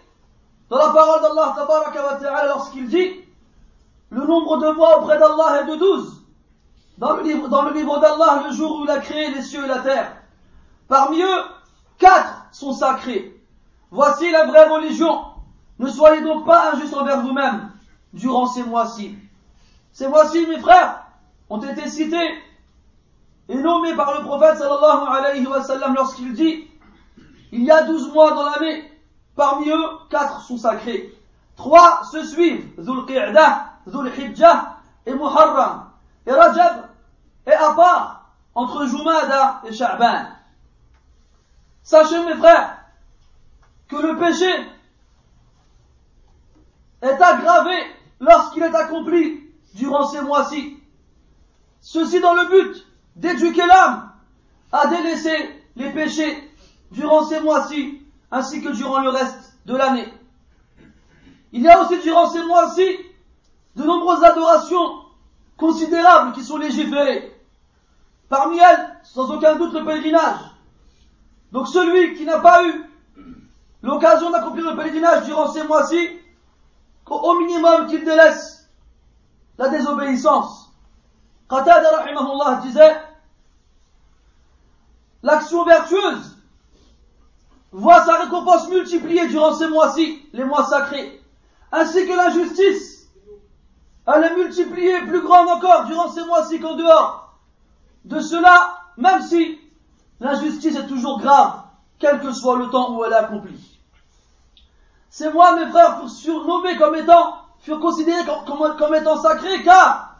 dans 0.68 0.78
la 0.78 0.90
parole 0.90 1.22
d'Allah 1.22 2.46
lorsqu'il 2.46 2.88
dit 2.88 3.24
le 4.10 4.26
nombre 4.26 4.58
de 4.58 4.70
mois 4.72 4.98
auprès 4.98 5.18
d'Allah 5.18 5.62
est 5.62 5.66
de 5.66 5.76
douze. 5.76 6.22
Dans 6.98 7.14
le 7.14 7.22
livre, 7.22 7.48
dans 7.48 7.62
le 7.62 7.72
livre 7.72 8.00
d'Allah, 8.00 8.42
le 8.46 8.52
jour 8.52 8.80
où 8.80 8.84
il 8.84 8.90
a 8.90 8.98
créé 8.98 9.30
les 9.30 9.42
cieux 9.42 9.64
et 9.64 9.68
la 9.68 9.80
terre. 9.80 10.16
Parmi 10.88 11.22
eux, 11.22 11.44
quatre 11.98 12.46
sont 12.50 12.72
sacrés. 12.72 13.37
Voici 13.90 14.30
la 14.30 14.46
vraie 14.46 14.68
religion. 14.68 15.24
Ne 15.78 15.88
soyez 15.88 16.22
donc 16.22 16.44
pas 16.44 16.72
injustes 16.72 16.94
envers 16.94 17.22
vous-même 17.22 17.70
durant 18.12 18.46
ces 18.46 18.64
mois-ci. 18.64 19.16
Ces 19.92 20.08
mois-ci, 20.08 20.46
mes 20.46 20.58
frères, 20.58 21.04
ont 21.48 21.60
été 21.60 21.88
cités 21.88 22.42
et 23.48 23.56
nommés 23.56 23.94
par 23.94 24.18
le 24.18 24.24
prophète 24.24 24.58
sallallahu 24.58 25.08
alayhi 25.08 25.46
wa 25.46 25.62
sallam 25.62 25.94
lorsqu'il 25.94 26.34
dit 26.34 26.68
il 27.50 27.64
y 27.64 27.70
a 27.70 27.82
douze 27.82 28.12
mois 28.12 28.32
dans 28.32 28.50
l'année, 28.50 28.92
parmi 29.34 29.70
eux, 29.70 29.84
quatre 30.10 30.42
sont 30.42 30.58
sacrés. 30.58 31.14
Trois 31.56 32.02
se 32.04 32.24
suivent, 32.24 32.74
Dhul 32.78 33.06
Qi'dah, 33.06 33.70
Dhul 33.86 34.12
Hijjah 34.16 34.76
et 35.06 35.14
Muharram. 35.14 35.90
Et 36.26 36.32
Rajab 36.32 36.88
est 37.46 37.54
à 37.54 37.72
part 37.72 38.30
entre 38.54 38.86
Jumada 38.86 39.62
et 39.64 39.72
Sha'ban. 39.72 40.26
Sachez 41.82 42.22
mes 42.24 42.34
frères, 42.34 42.77
que 43.88 43.96
le 43.96 44.16
péché 44.18 44.52
est 47.02 47.22
aggravé 47.22 47.76
lorsqu'il 48.20 48.62
est 48.62 48.74
accompli 48.74 49.50
durant 49.74 50.06
ces 50.06 50.20
mois-ci. 50.20 50.78
Ceci 51.80 52.20
dans 52.20 52.34
le 52.34 52.48
but 52.48 52.86
d'éduquer 53.16 53.66
l'âme 53.66 54.12
à 54.72 54.86
délaisser 54.88 55.62
les 55.76 55.90
péchés 55.90 56.52
durant 56.90 57.24
ces 57.24 57.40
mois-ci 57.40 58.02
ainsi 58.30 58.62
que 58.62 58.70
durant 58.70 59.00
le 59.00 59.10
reste 59.10 59.58
de 59.66 59.76
l'année. 59.76 60.12
Il 61.52 61.62
y 61.62 61.68
a 61.68 61.80
aussi 61.80 61.98
durant 62.00 62.28
ces 62.30 62.44
mois-ci 62.44 62.98
de 63.76 63.84
nombreuses 63.84 64.24
adorations 64.24 65.04
considérables 65.56 66.32
qui 66.32 66.44
sont 66.44 66.58
légiférées. 66.58 67.34
Parmi 68.28 68.58
elles, 68.58 68.98
sans 69.02 69.30
aucun 69.30 69.56
doute, 69.56 69.72
le 69.72 69.84
pèlerinage. 69.84 70.40
Donc 71.52 71.68
celui 71.68 72.14
qui 72.14 72.24
n'a 72.26 72.40
pas 72.40 72.66
eu 72.66 72.87
l'occasion 73.82 74.30
d'accomplir 74.30 74.70
le 74.70 74.76
pèlerinage 74.76 75.24
durant 75.24 75.52
ces 75.52 75.64
mois-ci, 75.64 76.08
au 77.06 77.38
minimum 77.38 77.86
qu'il 77.86 78.04
délaisse 78.04 78.68
la 79.56 79.68
désobéissance. 79.68 80.72
Qatada 81.48 81.96
rahimahullah 81.96 82.60
disait, 82.62 82.96
l'action 85.22 85.64
vertueuse 85.64 86.36
voit 87.72 88.04
sa 88.04 88.18
récompense 88.18 88.68
multipliée 88.68 89.26
durant 89.28 89.54
ces 89.54 89.68
mois-ci, 89.68 90.26
les 90.32 90.44
mois 90.44 90.66
sacrés, 90.66 91.22
ainsi 91.72 92.06
que 92.06 92.12
l'injustice 92.12 92.98
elle 94.14 94.24
est 94.24 94.36
multipliée, 94.36 95.02
plus 95.02 95.20
grande 95.20 95.48
encore 95.48 95.84
durant 95.84 96.10
ces 96.10 96.24
mois-ci 96.24 96.60
qu'en 96.60 96.74
dehors. 96.76 97.36
De 98.04 98.20
cela, 98.20 98.78
même 98.96 99.20
si 99.20 99.58
l'injustice 100.20 100.76
est 100.76 100.86
toujours 100.86 101.20
grave, 101.20 101.62
quel 101.98 102.20
que 102.20 102.32
soit 102.32 102.56
le 102.56 102.68
temps 102.68 102.96
où 102.96 103.04
elle 103.04 103.12
est 103.12 103.16
accomplie. 103.16 103.67
Ces 105.10 105.30
mois, 105.30 105.56
mes 105.56 105.70
frères, 105.70 105.98
furent 105.98 106.10
surnommés 106.10 106.76
comme 106.76 106.94
étant, 106.94 107.36
furent 107.60 107.80
considérés 107.80 108.24
comme, 108.46 108.94
étant 108.94 109.20
sacrés, 109.20 109.62
car 109.62 110.16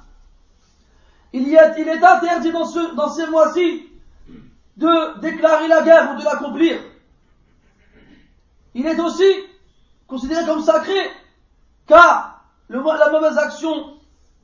il, 1.33 1.55
est, 1.55 2.05
interdit 2.05 2.53
dans, 2.53 2.65
ce, 2.65 2.95
dans 2.95 3.11
ces 3.11 3.27
mois-ci 3.27 3.87
de 4.77 5.21
déclarer 5.21 5.69
la 5.69 5.83
guerre 5.83 6.13
ou 6.13 6.19
de 6.19 6.25
l'accomplir. 6.25 6.81
Il 8.75 8.87
est 8.87 8.99
aussi 9.01 9.31
considéré 10.07 10.47
comme 10.47 10.63
sacré, 10.63 10.99
car 11.87 12.45
la 12.69 13.11
mauvaise 13.11 13.37
action 13.39 13.99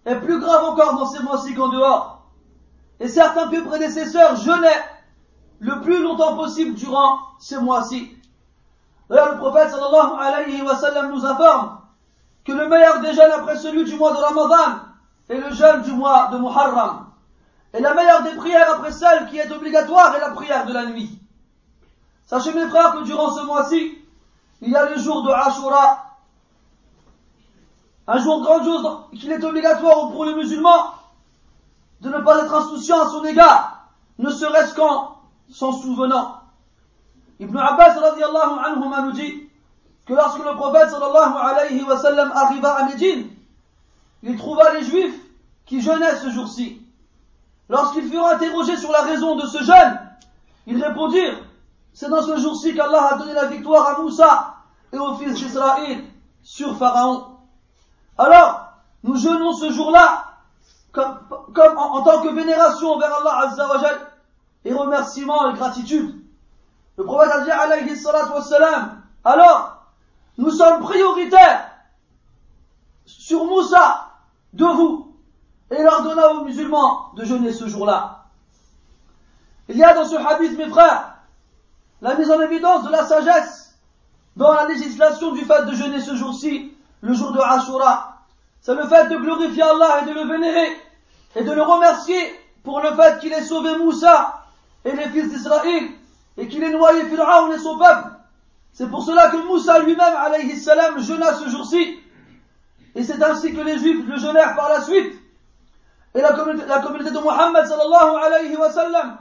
est 0.05 0.17
plus 0.17 0.39
grave 0.41 0.65
encore 0.65 0.99
dans 0.99 1.07
ces 1.07 1.23
mois-ci 1.23 1.55
qu'en 1.55 1.69
dehors. 1.69 2.31
Et 3.01 3.09
certains 3.09 3.49
pieux 3.49 3.65
prédécesseurs 3.65 4.37
jeûnaient 4.37 4.85
le 5.61 5.81
plus 5.81 6.03
longtemps 6.03 6.37
possible 6.37 6.75
durant 6.75 7.19
ces 7.39 7.59
mois-ci. 7.59 8.15
Le 9.15 9.39
prophète 9.39 9.71
sallallahu 9.71 10.19
alayhi 10.19 10.61
wa 10.63 10.75
sallam 10.75 11.13
nous 11.13 11.25
informe 11.25 11.79
que 12.45 12.51
le 12.51 12.67
meilleur 12.67 13.01
des 13.01 13.13
jeûnes 13.13 13.31
après 13.33 13.57
celui 13.57 13.85
du 13.85 13.95
mois 13.95 14.13
de 14.13 14.17
Ramadan 14.17 14.81
est 15.29 15.39
le 15.39 15.53
jeûne 15.53 15.83
du 15.83 15.93
mois 15.93 16.29
de 16.33 16.39
Muharram. 16.39 17.07
Et 17.73 17.81
la 17.81 17.95
meilleure 17.95 18.25
des 18.25 18.35
prières 18.35 18.75
après 18.75 18.91
celle 18.91 19.27
qui 19.29 19.39
est 19.39 19.51
obligatoire 19.53 20.17
est 20.17 20.21
la 20.21 20.33
prière 20.33 20.67
de 20.67 20.73
la 20.73 20.87
nuit. 20.87 21.17
Sachez 22.27 22.53
mes 22.55 22.67
frères 22.67 22.95
que 22.95 23.05
durant 23.05 23.31
ce 23.31 23.45
mois-ci, 23.45 23.99
il 24.61 24.71
y 24.71 24.77
a 24.77 24.89
le 24.89 24.99
jour 24.99 25.23
de 25.23 25.31
Ashura, 25.31 26.05
un 28.09 28.19
jour 28.19 28.43
grandiose 28.43 28.89
qu'il 29.13 29.31
est 29.31 29.45
obligatoire 29.45 30.11
pour 30.11 30.25
le 30.25 30.35
musulman 30.35 30.93
de 32.01 32.09
ne 32.09 32.19
pas 32.19 32.43
être 32.43 32.53
insouciant 32.53 33.01
à 33.01 33.11
son 33.11 33.25
égard, 33.25 33.87
ne 34.19 34.31
serait-ce 34.31 34.75
qu'en 34.75 35.19
s'en 35.51 35.73
souvenant. 35.73 36.44
Ibn 37.41 37.57
Abbas 37.57 37.99
radiallahu 37.99 39.07
nous 39.07 39.13
dit 39.13 39.49
que 40.07 40.15
lorsque 40.15 40.45
le 40.45 40.55
prophète 40.55 40.91
sallallahu 40.91 41.37
alayhi 41.37 41.83
wa 41.83 41.97
sallam 41.97 42.33
arriva 42.33 42.75
à 42.75 42.85
Médine, 42.85 43.31
il 44.23 44.37
trouva 44.37 44.73
les 44.75 44.85
juifs 44.85 45.21
qui 45.67 45.81
jeûnaient 45.81 46.17
ce 46.17 46.31
jour-ci. 46.31 46.83
Lorsqu'ils 47.69 48.09
furent 48.09 48.27
interrogés 48.27 48.77
sur 48.77 48.93
la 48.93 49.03
raison 49.03 49.37
de 49.37 49.47
ce 49.47 49.63
jeûne, 49.63 50.01
ils 50.67 50.83
répondirent, 50.83 51.39
c'est 51.93 52.09
dans 52.09 52.23
ce 52.23 52.39
jour-ci 52.39 52.75
qu'Allah 52.75 53.13
a 53.13 53.19
donné 53.19 53.33
la 53.33 53.47
victoire 53.47 53.89
à 53.89 54.03
Moussa 54.03 54.55
et 54.93 54.99
aux 54.99 55.15
fils 55.15 55.35
d'Israël 55.35 56.05
sur 56.43 56.77
Pharaon. 56.77 57.27
Alors, 58.19 58.69
nous 59.03 59.17
jeûnons 59.17 59.53
ce 59.53 59.71
jour-là 59.71 60.25
comme, 60.93 61.19
en, 61.77 62.03
tant 62.03 62.23
que 62.23 62.29
vénération 62.29 62.93
envers 62.93 63.15
Allah 63.19 63.49
Azza 63.49 63.69
wa 63.69 63.81
et 64.65 64.73
remerciement 64.73 65.51
et 65.51 65.55
gratitude. 65.55 66.24
Le 66.97 67.05
prophète 67.05 67.33
a 67.33 67.41
dit 67.41 67.51
alayhi 67.51 68.05
wassalam, 68.05 69.03
alors, 69.25 69.85
nous 70.37 70.51
sommes 70.51 70.81
prioritaires 70.81 71.71
sur 73.07 73.45
Moussa 73.45 74.11
de 74.53 74.65
vous 74.65 75.17
et 75.71 75.77
il 75.81 75.87
ordonna 75.87 76.35
aux 76.35 76.45
musulmans 76.45 77.13
de 77.15 77.25
jeûner 77.25 77.53
ce 77.53 77.67
jour-là. 77.67 78.25
Il 79.69 79.77
y 79.77 79.83
a 79.83 79.95
dans 79.95 80.05
ce 80.05 80.17
hadith, 80.17 80.59
mes 80.59 80.69
frères, 80.69 81.17
la 82.03 82.15
mise 82.17 82.31
en 82.31 82.41
évidence 82.41 82.85
de 82.85 82.91
la 82.91 83.05
sagesse 83.05 83.77
dans 84.37 84.53
la 84.53 84.67
législation 84.67 85.33
du 85.33 85.45
fait 85.45 85.65
de 85.65 85.73
jeûner 85.73 86.01
ce 86.01 86.15
jour-ci, 86.15 86.77
le 87.01 87.15
jour 87.15 87.33
de 87.33 87.41
Ashura. 87.41 88.19
C'est 88.61 88.75
le 88.75 88.87
fait 88.87 89.09
de 89.09 89.17
glorifier 89.17 89.63
Allah 89.63 90.03
et 90.03 90.07
de 90.07 90.13
le 90.13 90.27
vénérer 90.27 90.69
et 91.37 91.45
de 91.45 91.53
le 91.53 91.63
remercier 91.63 92.19
pour 92.63 92.81
le 92.81 92.95
fait 92.95 93.21
qu'il 93.21 93.33
ait 93.33 93.43
sauvé 93.43 93.77
Moussa 93.79 94.45
et 94.85 94.93
les 94.93 95.09
fils 95.09 95.31
d'Israël 95.31 95.91
et 96.37 96.49
qu'il 96.49 96.63
ait 96.63 96.71
noyé 96.71 97.05
Pharaon 97.05 97.53
et 97.53 97.59
son 97.59 97.79
peuple. 97.79 98.09
C'est 98.73 98.89
pour 98.89 99.05
cela 99.05 99.31
que 99.31 99.37
Moussa 99.37 99.79
lui-même, 99.81 100.17
alayhi 100.17 100.59
salam, 100.59 100.99
jeûna 100.99 101.35
ce 101.35 101.49
jour-ci. 101.49 102.01
Et 102.95 103.03
c'est 103.03 103.23
ainsi 103.23 103.55
que 103.55 103.61
les 103.61 103.79
Juifs 103.79 104.07
le 104.07 104.17
jeûnèrent 104.17 104.57
par 104.57 104.69
la 104.69 104.81
suite. 104.83 105.15
Et 106.15 106.21
la 106.21 106.33
communauté, 106.33 107.11
de 107.11 107.19
Muhammad 107.19 107.67
sallallahu 107.67 108.17
alayhi 108.25 108.57
wa 108.57 108.71
sallam 108.71 109.19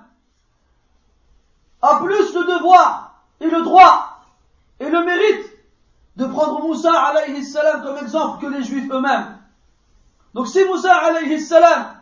a 1.81 1.99
plus 1.99 2.33
le 2.35 2.43
devoir 2.55 3.15
et 3.39 3.49
le 3.49 3.63
droit 3.63 4.21
et 4.79 4.89
le 4.89 5.03
mérite 5.03 5.51
de 6.15 6.25
prendre 6.27 6.61
Moussa 6.61 6.93
alayhi 6.93 7.43
salam 7.43 7.81
comme 7.81 7.97
exemple 7.97 8.45
que 8.45 8.51
les 8.53 8.63
juifs 8.63 8.91
eux-mêmes. 8.91 9.39
Donc 10.35 10.47
si 10.47 10.63
Moussa 10.65 10.95
alayhi 10.95 11.41
salam 11.41 11.95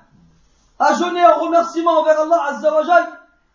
a 0.78 0.94
jeûné 0.94 1.26
en 1.26 1.40
remerciement 1.40 2.02
envers 2.02 2.20
Allah 2.20 2.44
azza 2.50 2.74
wa 2.74 3.08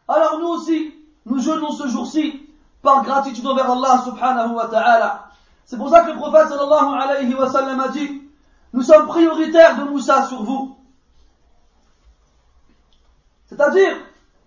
alors 0.09 0.39
nous 0.39 0.49
aussi, 0.49 0.95
nous 1.27 1.41
jeûnons 1.41 1.73
ce 1.73 1.89
jour-ci 1.89 2.49
par 2.83 3.03
gratitude 3.03 3.47
envers 3.47 3.71
Allah 3.71 4.01
subhanahu 4.05 4.55
wa 4.55 4.69
ta'ala. 4.69 5.25
C'est 5.65 5.77
pour 5.77 5.91
ça 5.91 6.03
que 6.03 6.13
le 6.13 6.17
prophète 6.17 6.49
sallallahu 6.49 6.95
alayhi 6.95 7.35
wa 7.35 7.51
sallam 7.51 7.81
a 7.81 7.89
dit, 7.89 8.23
nous 8.73 8.83
sommes 8.83 9.07
prioritaires 9.09 9.77
de 9.77 9.91
Moussa 9.91 10.27
sur 10.29 10.45
vous. 10.45 10.77
C'est-à-dire 13.47 13.97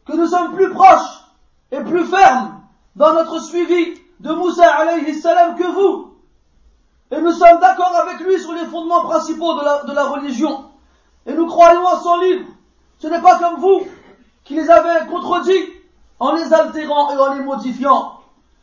que 0.06 0.14
nous 0.14 0.28
sommes 0.28 0.56
plus 0.56 0.70
proches 0.70 1.26
et 1.72 1.82
plus 1.82 2.06
fermes 2.06 2.62
dans 2.96 3.14
notre 3.14 3.40
suivi 3.40 4.00
de 4.22 4.32
Moussa 4.32 4.74
alayhi 4.74 5.14
salam 5.16 5.56
que 5.56 5.68
vous. 5.68 6.16
Et 7.12 7.20
nous 7.20 7.32
sommes 7.32 7.60
d'accord 7.60 7.94
avec 7.96 8.22
lui 8.22 8.40
sur 8.40 8.54
les 8.54 8.66
fondements 8.66 9.02
principaux 9.02 9.60
de 9.60 9.66
la, 9.66 9.84
de 9.84 9.92
la 9.92 10.06
religion. 10.06 10.66
Et 11.26 11.34
nous 11.34 11.48
croyons 11.48 11.86
en 11.86 12.00
son 12.00 12.20
livre. 12.22 12.46
Ce 13.00 13.08
n'est 13.08 13.22
pas 13.22 13.38
comme 13.40 13.60
vous 13.60 13.86
qui 14.46 14.56
les 14.56 14.70
avez 14.70 15.08
contredits 15.08 15.79
en 16.20 16.34
les 16.34 16.54
altérant 16.54 17.12
et 17.12 17.18
en 17.18 17.34
les 17.34 17.44
modifiant. 17.44 18.20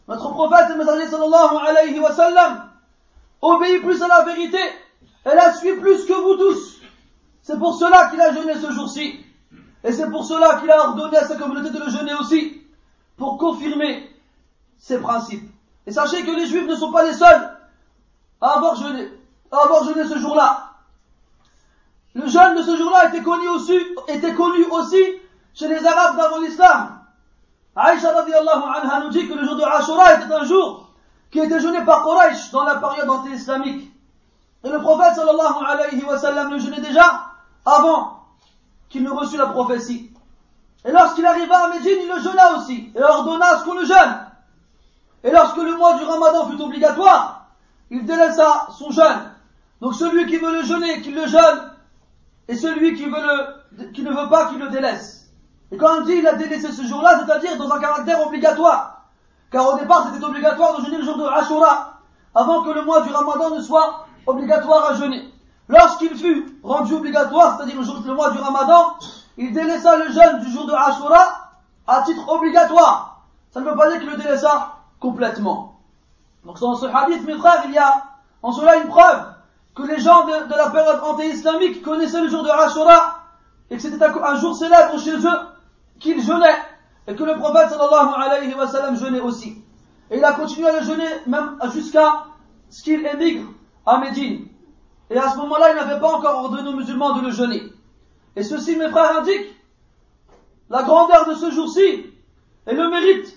Notre 0.09 0.31
prophète 0.31 0.71
et 0.73 0.79
messager 0.79 1.09
sallallahu 1.09 1.57
alayhi 1.67 1.99
wa 1.99 2.13
sallam 2.13 2.71
obéit 3.43 3.83
plus 3.83 4.01
à 4.03 4.09
la 4.09 4.23
vérité 4.23 4.59
et 5.25 5.35
la 5.35 5.53
suit 5.55 5.77
plus 5.77 6.05
que 6.05 6.13
vous 6.13 6.37
tous. 6.37 6.81
C'est 7.43 7.59
pour 7.59 7.75
cela 7.79 8.09
qu'il 8.11 8.21
a 8.21 8.33
jeûné 8.33 8.55
ce 8.55 8.71
jour-ci. 8.73 9.21
Et 9.85 9.93
c'est 9.93 10.11
pour 10.11 10.25
cela 10.25 10.59
qu'il 10.61 10.71
a 10.71 10.89
ordonné 10.89 11.17
à 11.17 11.27
sa 11.27 11.37
communauté 11.37 11.71
de 11.71 11.79
le 11.79 11.91
jeûner 11.91 12.15
aussi, 12.15 12.61
pour 13.17 13.39
confirmer 13.39 14.11
ses 14.79 14.99
principes. 14.99 15.49
Et 15.87 15.93
sachez 15.93 16.25
que 16.25 16.31
les 16.33 16.47
juifs 16.47 16.67
ne 16.67 16.75
sont 16.75 16.91
pas 16.91 17.05
les 17.05 17.13
seuls 17.13 17.57
à 18.41 18.49
avoir 18.57 18.75
jeûné, 18.75 19.09
à 19.53 19.59
avoir 19.59 19.85
jeûné 19.85 20.05
ce 20.07 20.19
jour-là. 20.19 20.73
Le 22.15 22.27
jeûne 22.27 22.57
de 22.57 22.63
ce 22.63 22.77
jour-là 22.77 23.09
était 23.09 23.23
connu 23.23 23.49
aussi, 23.49 23.79
était 24.09 24.35
connu 24.35 24.65
aussi 24.65 25.03
chez 25.55 25.69
les 25.69 25.87
Arabes 25.87 26.17
d'avant 26.17 26.41
l'islam. 26.41 26.99
Aïcha 27.77 28.11
radiallahu 28.13 28.63
anha 28.75 29.01
nous 29.01 29.11
dit 29.11 29.29
que 29.29 29.35
le 29.35 29.45
jour 29.45 29.57
de 29.57 29.63
Ashura 29.63 30.15
était 30.15 30.33
un 30.33 30.45
jour 30.45 30.89
qui 31.31 31.41
était 31.41 31.61
jeûné 31.61 31.85
par 31.85 32.05
Quraysh 32.05 32.51
dans 32.51 32.65
la 32.65 32.77
période 32.77 33.09
anti-islamique. 33.09 33.93
Et 34.65 34.69
le 34.69 34.81
prophète 34.81 35.15
sallallahu 35.15 35.65
alayhi 35.65 36.03
wa 36.03 36.19
sallam 36.19 36.51
le 36.51 36.59
jeûnait 36.59 36.81
déjà 36.81 37.27
avant 37.65 38.25
qu'il 38.89 39.03
ne 39.03 39.11
reçut 39.11 39.37
la 39.37 39.47
prophétie. 39.47 40.11
Et 40.87 40.93
lorsqu'il 40.93 41.27
arriva 41.27 41.65
à 41.65 41.69
Médine, 41.69 41.99
il 42.03 42.09
le 42.09 42.21
jeûna 42.21 42.57
aussi, 42.57 42.93
et 42.95 43.03
ordonna 43.03 43.47
à 43.47 43.59
ce 43.59 43.65
qu'on 43.65 43.75
le 43.75 43.85
jeûne. 43.85 44.27
Et 45.25 45.31
lorsque 45.31 45.57
le 45.57 45.77
mois 45.77 45.99
du 45.99 46.05
ramadan 46.05 46.49
fut 46.49 46.61
obligatoire, 46.61 47.49
il 47.91 48.05
délaissa 48.05 48.69
son 48.79 48.91
jeûne. 48.91 49.33
Donc 49.81 49.95
celui 49.95 50.27
qui 50.27 50.39
veut 50.39 50.53
le 50.53 50.63
jeûner, 50.63 51.03
qu'il 51.03 51.15
le 51.15 51.27
jeûne, 51.27 51.73
et 52.49 52.57
celui 52.57 52.95
qui, 52.95 53.05
veut 53.05 53.21
le, 53.21 53.91
qui 53.93 54.03
ne 54.03 54.11
veut 54.11 54.29
pas, 54.29 54.49
qu'il 54.49 54.59
le 54.59 54.69
délaisse. 54.69 55.16
Et 55.73 55.77
quand 55.77 55.99
on 55.99 56.01
dit 56.03 56.15
il 56.15 56.27
a 56.27 56.35
délaissé 56.35 56.71
ce 56.73 56.83
jour-là, 56.83 57.21
c'est-à-dire 57.21 57.57
dans 57.57 57.71
un 57.71 57.81
caractère 57.81 58.25
obligatoire. 58.27 59.03
Car 59.51 59.75
au 59.75 59.79
départ, 59.79 60.09
c'était 60.13 60.25
obligatoire 60.25 60.79
de 60.79 60.85
jeûner 60.85 60.99
le 60.99 61.05
jour 61.05 61.17
de 61.19 61.25
Ashura, 61.25 62.01
avant 62.35 62.63
que 62.63 62.71
le 62.71 62.83
mois 62.83 63.03
du 63.03 63.13
ramadan 63.13 63.51
ne 63.51 63.61
soit 63.61 64.07
obligatoire 64.27 64.91
à 64.91 64.95
jeûner. 64.95 65.33
Lorsqu'il 65.69 66.17
fut 66.17 66.59
rendu 66.63 66.95
obligatoire, 66.95 67.57
c'est-à-dire 67.57 67.81
le, 67.81 68.15
mois 68.15 68.31
du 68.31 68.39
Ramadan, 68.39 68.95
il 69.37 69.53
délaissa 69.53 69.97
le 69.97 70.13
jeûne 70.13 70.41
du 70.41 70.51
jour 70.51 70.67
de 70.67 70.73
Ashura 70.73 71.51
à 71.87 72.03
titre 72.03 72.29
obligatoire. 72.29 73.23
Ça 73.51 73.61
ne 73.61 73.69
veut 73.69 73.77
pas 73.77 73.91
dire 73.91 74.01
qu'il 74.01 74.11
le 74.11 74.17
délaissa 74.17 74.75
complètement. 75.01 75.81
Donc 76.45 76.61
dans 76.61 76.77
ce 76.77 76.87
hadith, 76.87 77.25
mes 77.27 77.37
frères, 77.37 77.63
il 77.67 77.73
y 77.73 77.79
a 77.79 78.05
en 78.43 78.53
cela 78.53 78.77
une 78.77 78.89
preuve 78.89 79.25
que 79.75 79.83
les 79.83 79.99
gens 79.99 80.25
de, 80.25 80.55
la 80.55 80.71
période 80.71 81.01
anti-islamique 81.03 81.83
connaissaient 81.83 82.21
le 82.21 82.29
jour 82.29 82.45
de 82.45 82.49
Ashura 82.49 83.19
et 83.69 83.77
que 83.77 83.83
c'était 83.83 84.03
un, 84.05 84.37
jour 84.37 84.57
célèbre 84.57 84.99
chez 85.01 85.17
eux 85.17 85.39
qu'ils 85.99 86.23
jeûnaient 86.23 86.59
et 87.07 87.15
que 87.15 87.25
le 87.25 87.37
prophète 87.37 87.71
sallallahu 87.71 88.15
alayhi 88.17 88.55
wa 88.55 88.67
sallam 88.67 88.97
jeûnait 88.97 89.21
aussi. 89.21 89.63
Et 90.11 90.19
il 90.19 90.25
a 90.25 90.33
continué 90.33 90.69
à 90.69 90.81
le 90.81 90.87
jeûner 90.87 91.09
même 91.27 91.59
jusqu'à 91.73 92.25
ce 92.69 92.83
qu'il 92.83 93.05
émigre 93.07 93.49
à 93.85 93.99
Médine. 93.99 94.49
Et 95.11 95.19
à 95.19 95.31
ce 95.31 95.37
moment-là, 95.37 95.71
il 95.71 95.77
n'avait 95.77 96.01
pas 96.01 96.13
encore 96.15 96.45
ordonné 96.45 96.69
aux 96.69 96.77
musulmans 96.77 97.13
de 97.15 97.23
le 97.27 97.31
jeûner. 97.31 97.63
Et 98.35 98.43
ceci, 98.43 98.77
mes 98.77 98.89
frères, 98.89 99.19
indique 99.19 99.55
la 100.69 100.83
grandeur 100.83 101.29
de 101.29 101.35
ce 101.35 101.51
jour-ci 101.51 102.07
et 102.67 102.75
le 102.75 102.91
mérite 102.91 103.37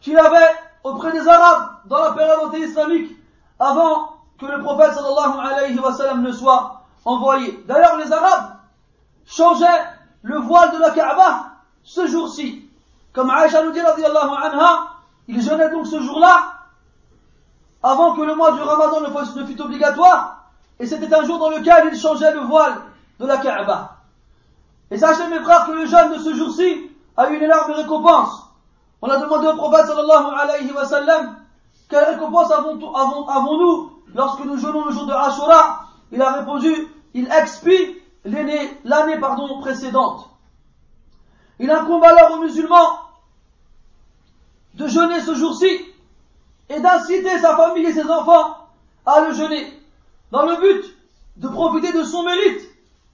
qu'il 0.00 0.16
avait 0.16 0.54
auprès 0.84 1.12
des 1.12 1.26
Arabes 1.26 1.70
dans 1.86 1.98
la 1.98 2.12
période 2.12 2.38
anté-islamique 2.46 3.10
avant 3.58 4.14
que 4.38 4.46
le 4.46 4.62
prophète 4.62 4.94
sallallahu 4.94 5.38
alayhi 5.40 5.78
wa 5.78 5.92
sallam 5.92 6.22
ne 6.22 6.30
soit 6.30 6.82
envoyé. 7.04 7.64
D'ailleurs, 7.66 7.96
les 7.96 8.12
Arabes 8.12 8.56
changeaient 9.26 9.84
le 10.22 10.38
voile 10.38 10.72
de 10.72 10.78
la 10.78 10.90
Kaaba 10.90 11.57
ce 11.82 12.06
jour-ci. 12.06 12.68
Comme 13.12 13.30
Aïcha 13.30 13.62
nous 13.62 13.72
dit, 13.72 13.80
anha, 13.80 14.92
ils 15.26 15.42
jeûnaient 15.42 15.70
donc 15.70 15.86
ce 15.86 16.00
jour-là, 16.00 16.54
avant 17.82 18.14
que 18.14 18.22
le 18.22 18.34
mois 18.34 18.52
du 18.52 18.60
Ramadan 18.60 19.00
ne 19.00 19.46
fût 19.46 19.60
obligatoire, 19.60 20.50
et 20.78 20.86
c'était 20.86 21.12
un 21.14 21.24
jour 21.24 21.38
dans 21.38 21.50
lequel 21.50 21.90
ils 21.92 21.98
changeaient 21.98 22.32
le 22.32 22.40
voile 22.40 22.76
de 23.18 23.26
la 23.26 23.38
Kaaba. 23.38 23.96
Et 24.90 24.98
sachez 24.98 25.26
mes 25.28 25.40
frères 25.40 25.66
que 25.66 25.72
le 25.72 25.86
jeûne 25.86 26.12
de 26.12 26.18
ce 26.18 26.34
jour-ci 26.34 26.90
a 27.16 27.30
eu 27.30 27.36
une 27.36 27.42
énorme 27.42 27.72
récompense. 27.72 28.44
On 29.02 29.08
a 29.08 29.18
demandé 29.18 29.48
au 29.48 29.54
prophète 29.54 29.86
sallallahu 29.86 30.34
alayhi 30.40 30.72
wa 30.72 30.84
sallam, 30.84 31.36
quelle 31.88 32.04
récompense 32.04 32.50
avons-nous 32.50 33.92
lorsque 34.14 34.44
nous 34.44 34.56
jeûnons 34.56 34.84
le 34.86 34.92
jour 34.92 35.06
de 35.06 35.12
Ashura? 35.12 35.80
Il 36.10 36.22
a 36.22 36.32
répondu, 36.32 36.88
il 37.14 37.30
expie 37.32 37.96
l'année 38.24 39.20
précédente. 39.60 40.28
Il 41.58 41.70
incombe 41.70 42.04
alors 42.04 42.32
aux 42.32 42.42
musulmans 42.42 43.00
de 44.74 44.86
jeûner 44.86 45.20
ce 45.20 45.34
jour-ci 45.34 45.80
et 46.68 46.80
d'inciter 46.80 47.38
sa 47.38 47.56
famille 47.56 47.86
et 47.86 47.92
ses 47.92 48.08
enfants 48.08 48.56
à 49.06 49.20
le 49.22 49.32
jeûner 49.32 49.72
dans 50.30 50.44
le 50.46 50.56
but 50.56 50.94
de 51.36 51.48
profiter 51.48 51.92
de 51.92 52.04
son 52.04 52.22
mérite 52.24 52.62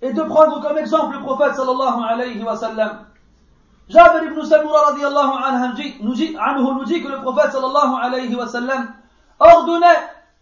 et 0.02 0.12
de 0.12 0.22
prendre 0.22 0.60
comme 0.60 0.76
exemple 0.76 1.16
le 1.16 1.22
prophète 1.22 1.54
sallallahu 1.54 2.02
alayhi 2.06 2.42
wa 2.42 2.56
sallam. 2.56 3.06
Jabir 3.88 4.24
ibn 4.24 4.42
Samura 4.44 4.90
radiallahu 4.90 6.02
nous 6.02 6.14
dit, 6.14 6.36
nous 6.36 6.84
dit 6.84 7.02
que 7.02 7.08
le 7.08 7.20
prophète 7.22 7.52
sallallahu 7.52 7.94
alayhi 8.02 8.34
wa 8.34 8.46
sallam 8.46 8.94
ordonnait 9.38 9.86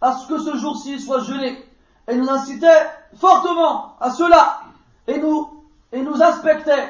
à 0.01 0.13
ce 0.13 0.27
que 0.27 0.39
ce 0.39 0.57
jour-ci 0.57 1.01
soit 1.01 1.21
jeûné 1.21 1.65
et 2.09 2.17
nous 2.17 2.29
incitait 2.29 2.89
fortement 3.17 3.95
à 4.01 4.11
cela 4.11 4.61
et 5.07 5.19
nous, 5.19 5.49
et 5.93 6.01
nous 6.01 6.21
inspectait 6.23 6.89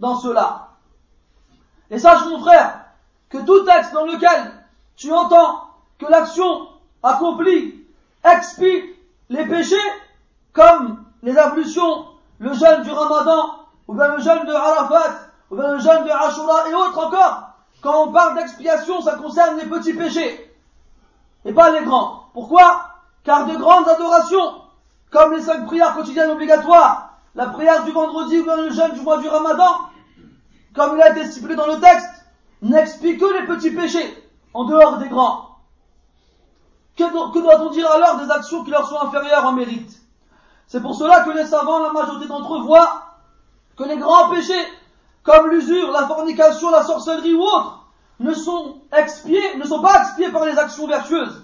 dans 0.00 0.16
cela. 0.16 0.68
Et 1.90 1.98
sache 1.98 2.26
mon 2.26 2.40
frère 2.40 2.80
que 3.28 3.38
tout 3.38 3.64
texte 3.64 3.92
dans 3.92 4.06
lequel 4.06 4.52
tu 4.96 5.12
entends 5.12 5.64
que 5.98 6.06
l'action 6.06 6.68
accomplie 7.02 7.84
expie 8.24 8.94
les 9.28 9.46
péchés 9.46 9.76
comme 10.52 11.04
les 11.22 11.36
ablutions, 11.36 12.06
le 12.38 12.52
jeûne 12.52 12.82
du 12.82 12.90
ramadan, 12.90 13.60
ou 13.88 13.94
bien 13.94 14.08
le 14.08 14.22
jeûne 14.22 14.44
de 14.46 14.52
Arafat, 14.52 15.28
ou 15.50 15.56
bien 15.56 15.72
le 15.72 15.78
jeûne 15.78 16.04
de 16.04 16.10
Ashura 16.10 16.68
et 16.68 16.74
autres 16.74 17.06
encore, 17.06 17.50
quand 17.82 18.04
on 18.04 18.12
parle 18.12 18.36
d'expiation, 18.36 19.00
ça 19.02 19.16
concerne 19.16 19.58
les 19.58 19.66
petits 19.66 19.92
péchés 19.92 20.54
et 21.44 21.52
pas 21.52 21.70
les 21.70 21.84
grands. 21.84 22.28
Pourquoi? 22.32 22.88
Car 23.24 23.46
de 23.46 23.56
grandes 23.56 23.88
adorations, 23.88 24.62
comme 25.10 25.34
les 25.34 25.42
cinq 25.42 25.66
prières 25.66 25.94
quotidiennes 25.94 26.30
obligatoires, 26.30 27.13
la 27.34 27.46
prière 27.46 27.84
du 27.84 27.92
vendredi 27.92 28.38
ou 28.38 28.44
le 28.44 28.70
jeûne 28.70 28.92
du 28.92 29.00
mois 29.00 29.18
du 29.18 29.28
ramadan, 29.28 29.88
comme 30.74 30.96
il 30.96 31.02
a 31.02 31.10
été 31.10 31.26
stipulé 31.26 31.56
dans 31.56 31.66
le 31.66 31.80
texte, 31.80 32.26
n'explique 32.62 33.20
que 33.20 33.40
les 33.40 33.46
petits 33.46 33.70
péchés, 33.70 34.30
en 34.52 34.64
dehors 34.64 34.98
des 34.98 35.08
grands. 35.08 35.58
Que, 36.96 37.40
doit-on 37.40 37.70
dire 37.70 37.90
alors 37.90 38.18
des 38.18 38.30
actions 38.30 38.62
qui 38.64 38.70
leur 38.70 38.88
sont 38.88 39.00
inférieures 39.00 39.44
en 39.44 39.52
mérite? 39.52 40.00
C'est 40.66 40.80
pour 40.80 40.94
cela 40.94 41.24
que 41.24 41.30
les 41.30 41.44
savants, 41.44 41.80
la 41.80 41.92
majorité 41.92 42.28
d'entre 42.28 42.56
eux, 42.56 42.62
voient 42.62 43.02
que 43.76 43.84
les 43.84 43.96
grands 43.96 44.30
péchés, 44.30 44.66
comme 45.24 45.50
l'usure, 45.50 45.90
la 45.90 46.06
fornication, 46.06 46.70
la 46.70 46.84
sorcellerie 46.84 47.34
ou 47.34 47.42
autres, 47.42 47.86
ne 48.20 48.32
sont 48.32 48.76
expiés, 48.96 49.56
ne 49.56 49.64
sont 49.64 49.82
pas 49.82 50.02
expiés 50.02 50.30
par 50.30 50.44
les 50.44 50.56
actions 50.56 50.86
vertueuses. 50.86 51.42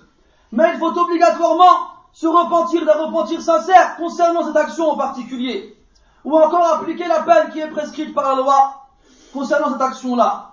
Mais 0.52 0.70
il 0.72 0.78
faut 0.78 0.96
obligatoirement 0.96 1.90
se 2.12 2.26
repentir 2.26 2.84
d'un 2.84 3.04
repentir 3.04 3.42
sincère 3.42 3.96
concernant 3.96 4.44
cette 4.44 4.56
action 4.56 4.90
en 4.90 4.96
particulier. 4.96 5.79
Ou 6.24 6.36
encore 6.36 6.74
appliquer 6.74 7.06
la 7.06 7.22
peine 7.22 7.50
qui 7.50 7.60
est 7.60 7.68
prescrite 7.68 8.14
par 8.14 8.30
la 8.30 8.42
loi 8.42 8.86
concernant 9.32 9.72
cette 9.72 9.80
action-là. 9.80 10.50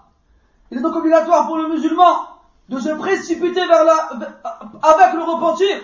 Il 0.71 0.77
est 0.77 0.82
donc 0.82 0.95
obligatoire 0.95 1.47
pour 1.47 1.58
le 1.58 1.69
musulman 1.69 2.27
de 2.69 2.80
se 2.80 2.89
précipiter 2.89 3.65
vers 3.65 3.84
la, 3.84 4.10
avec 4.84 5.13
le 5.13 5.23
repentir 5.23 5.77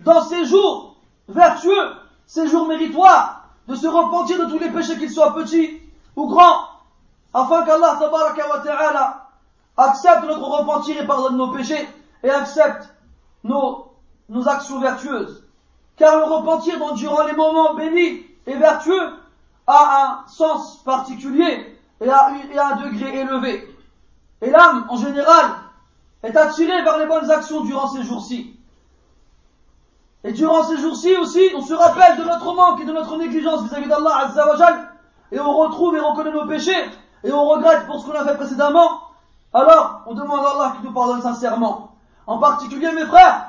dans 0.00 0.22
ces 0.22 0.44
jours 0.44 0.96
vertueux, 1.28 1.92
ces 2.26 2.46
jours 2.48 2.68
méritoires, 2.68 3.48
de 3.66 3.74
se 3.74 3.86
repentir 3.86 4.38
de 4.38 4.50
tous 4.50 4.58
les 4.58 4.70
péchés 4.70 4.96
qu'ils 4.96 5.10
soient 5.10 5.34
petits 5.34 5.80
ou 6.16 6.26
grands, 6.28 6.68
afin 7.34 7.64
qu'Allah 7.64 7.98
ta'ala 8.64 9.28
accepte 9.76 10.24
notre 10.24 10.44
repentir 10.44 11.00
et 11.00 11.06
pardonne 11.06 11.36
nos 11.36 11.52
péchés 11.52 11.88
et 12.22 12.30
accepte 12.30 12.88
nos, 13.44 13.92
nos 14.28 14.48
actions 14.48 14.80
vertueuses. 14.80 15.44
Car 15.96 16.16
le 16.16 16.24
repentir 16.24 16.74
durant 16.94 17.24
les 17.24 17.34
moments 17.34 17.74
bénis 17.74 18.24
et 18.46 18.54
vertueux 18.54 19.12
a 19.68 20.24
un 20.24 20.28
sens 20.28 20.82
particulier 20.82 21.78
et 22.00 22.08
a, 22.08 22.28
un 22.28 22.76
degré 22.76 23.20
élevé. 23.20 23.76
Et 24.40 24.50
l'âme, 24.50 24.86
en 24.88 24.96
général, 24.96 25.50
est 26.22 26.36
attirée 26.36 26.82
vers 26.82 26.98
les 26.98 27.06
bonnes 27.06 27.30
actions 27.30 27.60
durant 27.60 27.88
ces 27.88 28.02
jours-ci. 28.02 28.56
Et 30.24 30.32
durant 30.32 30.64
ces 30.64 30.78
jours-ci 30.78 31.14
aussi, 31.16 31.42
on 31.54 31.60
se 31.60 31.74
rappelle 31.74 32.16
de 32.18 32.24
notre 32.24 32.52
manque 32.54 32.80
et 32.80 32.84
de 32.84 32.92
notre 32.92 33.16
négligence 33.18 33.62
vis-à-vis 33.64 33.88
d'Allah 33.88 34.24
Azzawajal, 34.24 34.92
et 35.30 35.38
on 35.38 35.56
retrouve 35.56 35.94
et 35.94 36.00
reconnaît 36.00 36.32
nos 36.32 36.46
péchés, 36.46 36.90
et 37.22 37.30
on 37.30 37.44
regrette 37.46 37.86
pour 37.86 38.00
ce 38.00 38.06
qu'on 38.06 38.18
a 38.18 38.24
fait 38.24 38.36
précédemment, 38.36 39.02
alors, 39.52 40.02
on 40.06 40.14
demande 40.14 40.44
à 40.44 40.50
Allah 40.50 40.72
qu'il 40.76 40.84
nous 40.88 40.92
pardonne 40.92 41.22
sincèrement. 41.22 41.92
En 42.26 42.38
particulier, 42.38 42.92
mes 42.92 43.06
frères, 43.06 43.46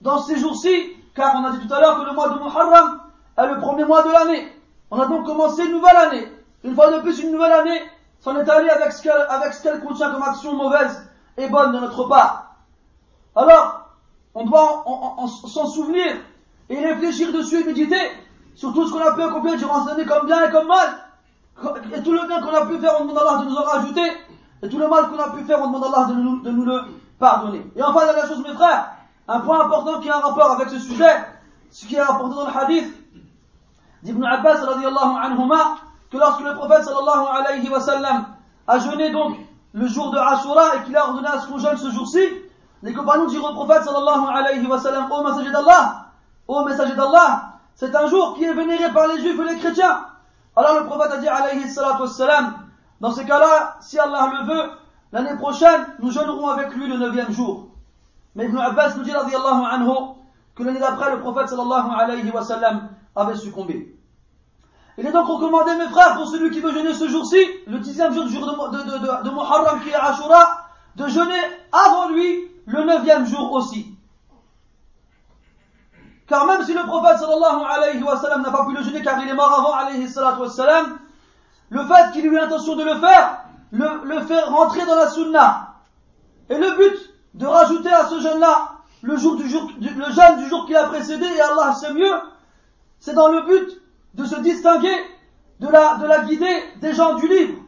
dans 0.00 0.18
ces 0.18 0.38
jours-ci, 0.38 0.96
car 1.14 1.36
on 1.36 1.44
a 1.44 1.50
dit 1.52 1.66
tout 1.66 1.72
à 1.72 1.80
l'heure 1.80 2.00
que 2.00 2.06
le 2.06 2.12
mois 2.12 2.30
de 2.30 2.38
Muharram 2.38 3.00
est 3.36 3.46
le 3.46 3.58
premier 3.60 3.84
mois 3.84 4.02
de 4.02 4.10
l'année. 4.10 4.61
On 4.92 5.00
a 5.00 5.06
donc 5.06 5.24
commencé 5.24 5.64
une 5.64 5.72
nouvelle 5.72 5.96
année. 5.96 6.28
Une 6.64 6.74
fois 6.74 6.92
de 6.92 7.00
plus, 7.00 7.18
une 7.20 7.32
nouvelle 7.32 7.52
année 7.52 7.80
s'en 8.20 8.36
est 8.36 8.48
allée 8.48 8.68
avec 8.68 8.92
ce 8.92 9.02
qu'elle 9.62 9.80
contient 9.80 10.12
comme 10.12 10.22
action 10.22 10.54
mauvaise 10.54 11.08
et 11.38 11.48
bonne 11.48 11.72
de 11.72 11.78
notre 11.78 12.04
part. 12.04 12.56
Alors, 13.34 13.88
on 14.34 14.44
doit 14.44 14.84
s'en 15.48 15.66
souvenir 15.66 16.16
et 16.68 16.78
réfléchir 16.78 17.32
dessus 17.32 17.62
et 17.62 17.64
méditer 17.64 17.96
sur 18.54 18.74
tout 18.74 18.86
ce 18.86 18.92
qu'on 18.92 19.00
a 19.00 19.14
pu 19.14 19.22
accomplir 19.22 19.56
durant 19.56 19.82
cette 19.82 19.94
année 19.94 20.04
comme 20.04 20.26
bien 20.26 20.46
et 20.46 20.50
comme 20.50 20.68
mal. 20.68 20.90
Et 21.94 22.02
tout 22.02 22.12
le 22.12 22.26
bien 22.26 22.42
qu'on 22.42 22.54
a 22.54 22.66
pu 22.66 22.78
faire, 22.78 23.00
on 23.00 23.06
demande 23.06 23.16
à 23.16 23.30
Allah 23.30 23.44
de 23.44 23.48
nous 23.48 23.56
en 23.56 23.64
rajouter 23.64 24.12
et 24.62 24.68
tout 24.68 24.78
le 24.78 24.88
mal 24.88 25.08
qu'on 25.08 25.18
a 25.18 25.30
pu 25.30 25.42
faire, 25.44 25.58
on 25.62 25.68
demande 25.68 25.84
à 25.84 25.86
Allah 25.86 26.08
de 26.08 26.50
nous, 26.50 26.64
le 26.66 26.80
pardonner. 27.18 27.66
Et 27.76 27.82
enfin, 27.82 28.04
la 28.04 28.28
chose, 28.28 28.42
mes 28.46 28.52
frères, 28.52 28.90
un 29.26 29.40
point 29.40 29.64
important 29.64 30.00
qui 30.00 30.10
a 30.10 30.18
un 30.18 30.20
rapport 30.20 30.50
avec 30.50 30.68
ce 30.68 30.78
sujet, 30.78 31.16
ce 31.70 31.86
qui 31.86 31.94
est 31.94 32.02
rapporté 32.02 32.34
dans 32.34 32.46
le 32.46 32.54
hadith 32.54 33.01
d'Ibn 34.02 34.24
Abbas 34.24 34.64
radiallahu 34.64 35.16
anhuma, 35.22 35.76
que 36.10 36.16
lorsque 36.16 36.40
le 36.40 36.54
prophète 36.54 36.84
sallallahu 36.84 37.26
alayhi 37.36 37.68
wa 37.68 37.80
sallam 37.80 38.26
a 38.66 38.78
jeûné 38.78 39.10
donc 39.10 39.36
le 39.72 39.86
jour 39.86 40.10
de 40.10 40.18
Ashura 40.18 40.76
et 40.76 40.82
qu'il 40.84 40.96
a 40.96 41.06
ordonné 41.06 41.28
à 41.28 41.38
ce 41.38 41.48
qu'on 41.48 41.58
jeûne 41.58 41.76
ce 41.76 41.90
jour-ci, 41.90 42.20
les 42.82 42.92
compagnons 42.92 43.26
dirent 43.26 43.44
au 43.44 43.54
prophète 43.54 43.84
sallallahu 43.84 44.24
alayhi 44.34 44.66
wa 44.66 44.78
sallam, 44.78 45.10
ô 45.10 45.22
messager 45.22 45.50
d'Allah, 45.50 46.06
ô 46.48 46.64
messager 46.64 46.94
d'Allah, 46.94 47.52
c'est 47.74 47.94
un 47.94 48.06
jour 48.06 48.34
qui 48.34 48.44
est 48.44 48.52
vénéré 48.52 48.92
par 48.92 49.06
les 49.06 49.20
juifs 49.20 49.38
et 49.38 49.54
les 49.54 49.58
chrétiens. 49.58 50.06
Alors 50.54 50.80
le 50.80 50.86
prophète 50.86 51.12
a 51.12 51.16
dit 51.18 51.28
alayhi 51.28 51.68
salatu 51.68 52.02
wassalam, 52.02 52.54
dans 53.00 53.10
ce 53.10 53.22
cas-là, 53.22 53.76
si 53.80 53.98
Allah 53.98 54.30
le 54.32 54.46
veut, 54.46 54.70
l'année 55.12 55.36
prochaine, 55.36 55.86
nous 56.00 56.10
jeûnerons 56.10 56.48
avec 56.48 56.74
lui 56.74 56.86
le 56.88 56.98
neuvième 56.98 57.32
jour. 57.32 57.68
Mais 58.34 58.44
Ibn 58.46 58.58
Abbas 58.58 58.94
nous 58.96 59.02
dit, 59.02 59.12
anhu, 59.12 59.90
que 60.54 60.62
l'année 60.62 60.78
d'après, 60.80 61.10
le 61.10 61.20
prophète 61.20 61.48
sallallahu 61.48 61.90
alayhi 61.98 62.30
wa 62.30 62.42
sallam 62.42 62.88
avait 63.14 63.36
succombé. 63.36 63.96
Il 64.98 65.06
est 65.06 65.12
donc 65.12 65.26
recommandé, 65.26 65.74
mes 65.76 65.88
frères, 65.88 66.14
pour 66.16 66.28
celui 66.28 66.50
qui 66.50 66.60
veut 66.60 66.72
jeûner 66.72 66.92
ce 66.92 67.08
jour-ci, 67.08 67.38
le 67.66 67.78
dixième 67.78 68.12
jour 68.12 68.24
du 68.24 68.32
jour 68.32 68.44
de, 68.44 68.76
de, 68.78 68.82
de, 68.82 69.24
de 69.24 69.30
Muharram 69.30 69.80
qui 69.82 69.88
est 69.88 69.94
Ashura, 69.94 70.66
de 70.96 71.08
jeûner 71.08 71.40
avant 71.72 72.10
lui 72.10 72.50
le 72.66 72.84
neuvième 72.84 73.24
jour 73.24 73.52
aussi. 73.52 73.96
Car 76.28 76.46
même 76.46 76.62
si 76.64 76.74
le 76.74 76.82
prophète 76.84 77.18
sallallahu 77.18 77.62
alayhi 77.68 78.02
wa 78.02 78.16
sallam 78.16 78.42
n'a 78.42 78.50
pas 78.50 78.64
pu 78.66 78.74
le 78.74 78.82
jeûner 78.82 79.02
car 79.02 79.22
il 79.22 79.28
est 79.28 79.34
mort 79.34 79.52
avant 79.52 79.72
alayhi 79.72 80.06
wa 80.14 80.48
sallam, 80.48 80.98
le 81.70 81.84
fait 81.84 82.12
qu'il 82.12 82.24
ait 82.24 82.28
eu 82.28 82.34
l'intention 82.34 82.76
de 82.76 82.84
le 82.84 82.94
faire, 82.96 83.44
le, 83.72 84.20
faire 84.26 84.50
rentrer 84.50 84.84
dans 84.84 84.94
la 84.94 85.08
sunna. 85.08 85.74
Et 86.50 86.58
le 86.58 86.76
but 86.76 87.14
de 87.34 87.46
rajouter 87.46 87.90
à 87.90 88.06
ce 88.06 88.20
jeûne-là 88.20 88.72
le 89.00 89.16
jour 89.16 89.36
du 89.36 89.48
jour, 89.48 89.68
le 89.80 90.12
jeûne 90.12 90.38
du 90.38 90.48
jour 90.48 90.66
qui 90.66 90.76
a 90.76 90.84
précédé, 90.84 91.24
et 91.24 91.40
Allah 91.40 91.72
sait 91.72 91.92
mieux, 91.92 92.14
c'est 93.02 93.14
dans 93.14 93.26
le 93.26 93.42
but 93.42 93.82
de 94.14 94.24
se 94.24 94.36
distinguer 94.40 94.94
de 95.58 95.68
la, 95.68 95.96
de 95.96 96.06
la 96.06 96.20
guidée 96.20 96.62
des 96.80 96.94
gens 96.94 97.16
du 97.16 97.26
livre. 97.26 97.58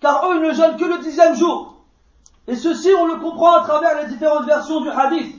Car 0.00 0.28
eux, 0.28 0.40
ne 0.40 0.52
jeûnent 0.52 0.76
que 0.76 0.84
le 0.84 0.98
dixième 0.98 1.36
jour. 1.36 1.76
Et 2.48 2.56
ceci, 2.56 2.90
on 2.98 3.06
le 3.06 3.16
comprend 3.16 3.54
à 3.54 3.60
travers 3.60 4.02
les 4.02 4.08
différentes 4.08 4.46
versions 4.46 4.80
du 4.80 4.90
hadith. 4.90 5.36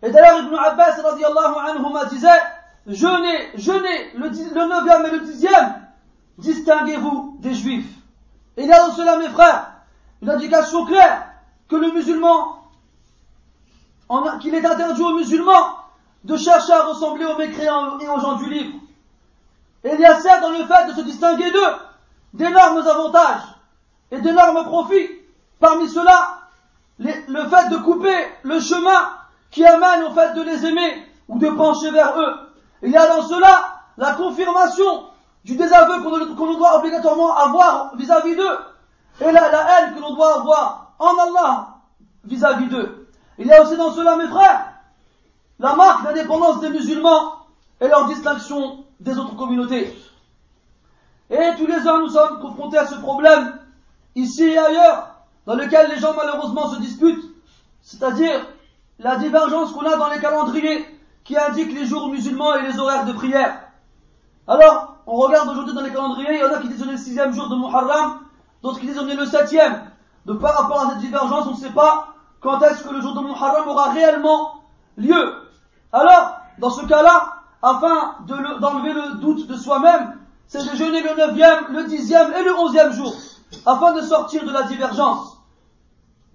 Et 0.00 0.10
d'ailleurs, 0.12 0.44
Ibn 0.44 0.54
Abbas, 0.54 1.02
radiallahu 1.02 1.54
anhu, 1.66 2.08
disait, 2.10 2.28
jeûnez, 2.86 3.50
jeûnez 3.56 4.12
le, 4.14 4.28
le 4.28 4.68
neuvième 4.68 5.06
et 5.06 5.10
le 5.10 5.20
dixième, 5.26 5.74
distinguez-vous 6.38 7.38
des 7.40 7.54
juifs. 7.54 7.92
Et 8.56 8.62
il 8.62 8.68
y 8.68 8.72
a 8.72 8.86
dans 8.86 8.94
cela, 8.94 9.16
mes 9.16 9.28
frères, 9.28 9.72
une 10.22 10.30
indication 10.30 10.86
claire 10.86 11.32
que 11.68 11.74
le 11.74 11.90
musulman, 11.90 12.58
qu'il 14.40 14.54
est 14.54 14.64
interdit 14.64 15.02
aux 15.02 15.14
musulmans 15.14 15.81
de 16.24 16.36
chercher 16.36 16.72
à 16.72 16.82
ressembler 16.82 17.24
aux 17.24 17.36
mécréants 17.36 17.98
et 17.98 18.08
aux 18.08 18.20
gens 18.20 18.34
du 18.34 18.48
livre. 18.48 18.78
Et 19.84 19.94
il 19.94 20.00
y 20.00 20.04
a 20.04 20.20
certes 20.20 20.42
dans 20.42 20.50
le 20.50 20.64
fait 20.64 20.86
de 20.88 20.92
se 20.92 21.00
distinguer 21.00 21.50
d'eux 21.50 21.74
d'énormes 22.34 22.78
avantages 22.78 23.42
et 24.10 24.20
d'énormes 24.20 24.64
profits. 24.64 25.10
Parmi 25.60 25.88
cela, 25.88 26.38
le 26.98 27.48
fait 27.48 27.68
de 27.70 27.76
couper 27.78 28.26
le 28.42 28.60
chemin 28.60 29.10
qui 29.50 29.64
amène 29.64 30.04
au 30.04 30.10
fait 30.12 30.32
de 30.34 30.42
les 30.42 30.64
aimer 30.66 31.06
ou 31.28 31.38
de 31.38 31.48
pencher 31.50 31.90
vers 31.90 32.18
eux. 32.18 32.34
Il 32.82 32.90
y 32.90 32.96
a 32.96 33.06
dans 33.06 33.22
cela 33.22 33.80
la 33.98 34.12
confirmation 34.12 35.04
du 35.44 35.56
désaveu 35.56 36.02
qu'on 36.02 36.56
doit 36.56 36.78
obligatoirement 36.78 37.36
avoir 37.36 37.94
vis-à-vis 37.96 38.36
d'eux 38.36 38.58
et 39.20 39.30
la, 39.30 39.50
la 39.50 39.66
haine 39.80 39.94
que 39.94 40.00
l'on 40.00 40.14
doit 40.14 40.36
avoir 40.36 40.92
en 40.98 41.12
Allah 41.18 41.68
vis-à-vis 42.24 42.68
d'eux. 42.68 43.08
Il 43.38 43.46
y 43.46 43.52
a 43.52 43.62
aussi 43.62 43.76
dans 43.76 43.92
cela, 43.92 44.16
mes 44.16 44.28
frères, 44.28 44.71
la 45.58 45.74
marque 45.74 46.04
d'indépendance 46.04 46.60
des 46.60 46.70
musulmans 46.70 47.46
et 47.80 47.88
leur 47.88 48.06
distinction 48.06 48.84
des 49.00 49.18
autres 49.18 49.36
communautés. 49.36 49.96
Et 51.30 51.56
tous 51.56 51.66
les 51.66 51.88
ans, 51.88 52.00
nous 52.00 52.10
sommes 52.10 52.40
confrontés 52.40 52.78
à 52.78 52.86
ce 52.86 52.96
problème, 52.96 53.58
ici 54.14 54.44
et 54.44 54.58
ailleurs, 54.58 55.16
dans 55.46 55.54
lequel 55.54 55.90
les 55.90 55.98
gens 55.98 56.14
malheureusement 56.14 56.68
se 56.70 56.80
disputent, 56.80 57.24
c'est-à-dire 57.80 58.46
la 58.98 59.16
divergence 59.16 59.72
qu'on 59.72 59.86
a 59.86 59.96
dans 59.96 60.08
les 60.08 60.20
calendriers 60.20 60.86
qui 61.24 61.36
indiquent 61.36 61.72
les 61.72 61.86
jours 61.86 62.08
musulmans 62.08 62.54
et 62.56 62.62
les 62.62 62.78
horaires 62.78 63.04
de 63.04 63.12
prière. 63.12 63.60
Alors, 64.46 64.96
on 65.06 65.16
regarde 65.16 65.48
aujourd'hui 65.48 65.74
dans 65.74 65.82
les 65.82 65.90
calendriers, 65.90 66.34
il 66.34 66.40
y 66.40 66.44
en 66.44 66.52
a 66.52 66.58
qui 66.60 66.68
disent 66.68 66.82
on 66.82 66.88
est 66.88 66.92
le 66.92 66.98
sixième 66.98 67.32
jour 67.32 67.48
de 67.48 67.56
Muharram, 67.56 68.20
d'autres 68.62 68.80
qui 68.80 68.86
disent 68.86 68.98
on 68.98 69.08
est 69.08 69.16
le 69.16 69.26
septième. 69.26 69.90
De 70.26 70.34
par 70.34 70.54
rapport 70.56 70.86
à 70.86 70.90
cette 70.90 70.98
divergence, 70.98 71.46
on 71.46 71.52
ne 71.52 71.56
sait 71.56 71.70
pas 71.70 72.14
quand 72.40 72.60
est-ce 72.60 72.84
que 72.84 72.92
le 72.92 73.00
jour 73.00 73.14
de 73.14 73.20
Muharram 73.20 73.68
aura 73.68 73.90
réellement 73.90 74.62
lieu. 74.96 75.41
Alors, 75.92 76.38
dans 76.58 76.70
ce 76.70 76.86
cas-là, 76.86 77.34
afin 77.62 78.16
d'enlever 78.26 78.92
le 78.92 79.14
doute 79.16 79.46
de 79.46 79.56
soi-même, 79.56 80.18
c'est 80.46 80.70
de 80.70 80.76
jeûner 80.76 81.02
le 81.02 81.14
neuvième, 81.16 81.66
le 81.70 81.84
dixième 81.84 82.32
et 82.34 82.42
le 82.42 82.54
onzième 82.58 82.92
jour, 82.92 83.14
afin 83.66 83.92
de 83.92 84.00
sortir 84.00 84.44
de 84.44 84.50
la 84.50 84.62
divergence. 84.62 85.38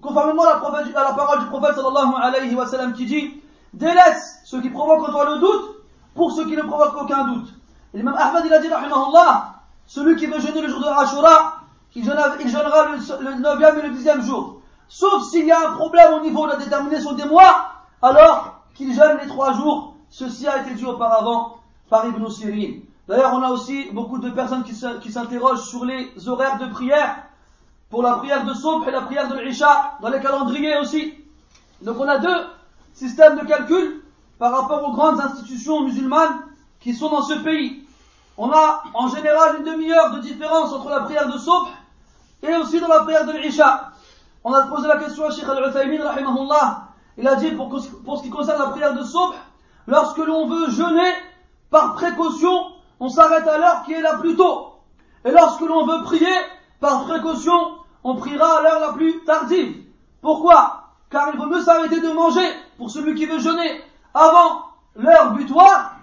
Conformément 0.02 0.44
à 0.44 0.60
la, 0.94 1.14
parole 1.14 1.40
du 1.40 1.46
prophète 1.48 1.76
sallallahu 1.76 2.14
alayhi 2.22 2.56
wa 2.56 2.68
sallam 2.68 2.94
qui 2.94 3.06
dit, 3.06 3.42
délaisse 3.74 4.42
ce 4.46 4.58
qui 4.58 4.70
provoque 4.70 5.10
en 5.10 5.12
toi 5.12 5.26
le 5.26 5.40
doute 5.40 5.76
pour 6.14 6.32
ce 6.32 6.42
qui 6.42 6.56
ne 6.56 6.62
provoque 6.62 7.02
aucun 7.02 7.26
doute. 7.26 7.50
Et 7.94 7.98
l'imam 7.98 8.16
Ahmad 8.18 8.44
il 8.46 8.54
a 8.54 8.60
dit, 8.60 8.68
rahimahullah, 8.68 9.56
celui 9.86 10.16
qui 10.18 10.28
veut 10.28 10.40
jeûner 10.40 10.62
le 10.62 10.68
jour 10.70 10.82
de 10.82 10.88
Ashura, 10.88 11.58
il 11.96 12.04
jeûnera, 12.04 12.36
le, 12.36 13.34
neuvième 13.42 13.80
et 13.80 13.82
le 13.82 13.90
dixième 13.90 14.22
jour. 14.22 14.62
Sauf 14.88 15.24
s'il 15.30 15.48
y 15.48 15.52
a 15.52 15.68
un 15.68 15.72
problème 15.72 16.14
au 16.14 16.20
niveau 16.22 16.46
de 16.46 16.52
la 16.52 16.58
détermination 16.58 17.14
des 17.14 17.26
mois, 17.26 17.72
alors 18.04 18.57
qu'il 18.78 18.94
jeûne 18.94 19.18
les 19.22 19.28
trois 19.28 19.54
jours. 19.54 19.96
Ceci 20.10 20.48
a 20.48 20.62
été 20.62 20.76
dit 20.76 20.86
auparavant 20.86 21.58
par 21.90 22.06
Ibn 22.06 22.30
Sirin. 22.30 22.80
D'ailleurs, 23.08 23.34
on 23.34 23.42
a 23.42 23.50
aussi 23.50 23.90
beaucoup 23.92 24.20
de 24.20 24.30
personnes 24.30 24.64
qui 24.64 25.12
s'interrogent 25.12 25.68
sur 25.68 25.84
les 25.84 26.12
horaires 26.28 26.58
de 26.60 26.68
prière 26.68 27.24
pour 27.90 28.04
la 28.04 28.14
prière 28.16 28.46
de 28.46 28.54
Soubh 28.54 28.86
et 28.88 28.92
la 28.92 29.02
prière 29.02 29.30
de 29.30 29.40
l'Isha 29.40 29.98
dans 30.02 30.10
les 30.10 30.20
calendriers 30.20 30.78
aussi. 30.78 31.14
Donc 31.82 31.98
on 32.00 32.08
a 32.08 32.18
deux 32.18 32.48
systèmes 32.94 33.40
de 33.40 33.46
calcul 33.46 34.04
par 34.38 34.52
rapport 34.52 34.88
aux 34.88 34.92
grandes 34.92 35.22
institutions 35.22 35.82
musulmanes 35.82 36.42
qui 36.82 36.94
sont 36.94 37.10
dans 37.10 37.22
ce 37.22 37.36
pays. 37.36 37.84
On 38.38 38.52
a 38.52 38.84
en 38.94 39.08
général 39.08 39.58
une 39.60 39.64
demi-heure 39.64 40.12
de 40.16 40.20
différence 40.20 40.74
entre 40.74 40.90
la 40.90 41.02
prière 41.02 41.32
de 41.32 41.38
Soubh 41.38 41.70
et 42.44 42.54
aussi 42.58 42.80
dans 42.82 42.90
la 42.90 43.00
prière 43.00 43.26
de 43.26 43.32
l'Isha. 43.32 43.92
On 44.44 44.54
a 44.54 44.64
posé 44.64 44.88
la 44.88 44.98
question 44.98 45.26
à 45.26 45.32
Sheikh 45.32 45.48
Al-Uthaymin, 45.48 46.04
rahimahullah. 46.04 46.87
Il 47.18 47.28
a 47.28 47.36
dit 47.36 47.52
pour, 47.52 47.80
ce 47.80 48.22
qui 48.22 48.30
concerne 48.30 48.60
la 48.60 48.70
prière 48.70 48.94
de 48.94 49.04
Soubh, 49.04 49.34
lorsque 49.88 50.20
l'on 50.20 50.48
veut 50.48 50.70
jeûner, 50.70 51.12
par 51.72 51.96
précaution, 51.96 52.68
on 53.00 53.10
s'arrête 53.10 53.48
à 53.48 53.58
l'heure 53.58 53.84
qui 53.86 53.94
est 53.94 54.02
la 54.02 54.18
plus 54.18 54.36
tôt. 54.36 54.76
Et 55.26 55.32
lorsque 55.32 55.62
l'on 55.62 55.86
veut 55.86 56.04
prier, 56.04 56.36
par 56.80 57.06
précaution, 57.06 57.78
on 58.04 58.16
priera 58.16 58.60
à 58.60 58.62
l'heure 58.62 58.80
la 58.80 58.94
plus 58.94 59.24
tardive. 59.26 59.84
Pourquoi? 60.22 60.84
Car 61.10 61.30
il 61.34 61.40
vaut 61.40 61.48
mieux 61.48 61.62
s'arrêter 61.62 62.00
de 62.00 62.12
manger 62.12 62.48
pour 62.78 62.92
celui 62.92 63.16
qui 63.16 63.26
veut 63.26 63.40
jeûner 63.40 63.82
avant 64.14 64.68
l'heure 64.96 65.34
butoir, 65.34 65.96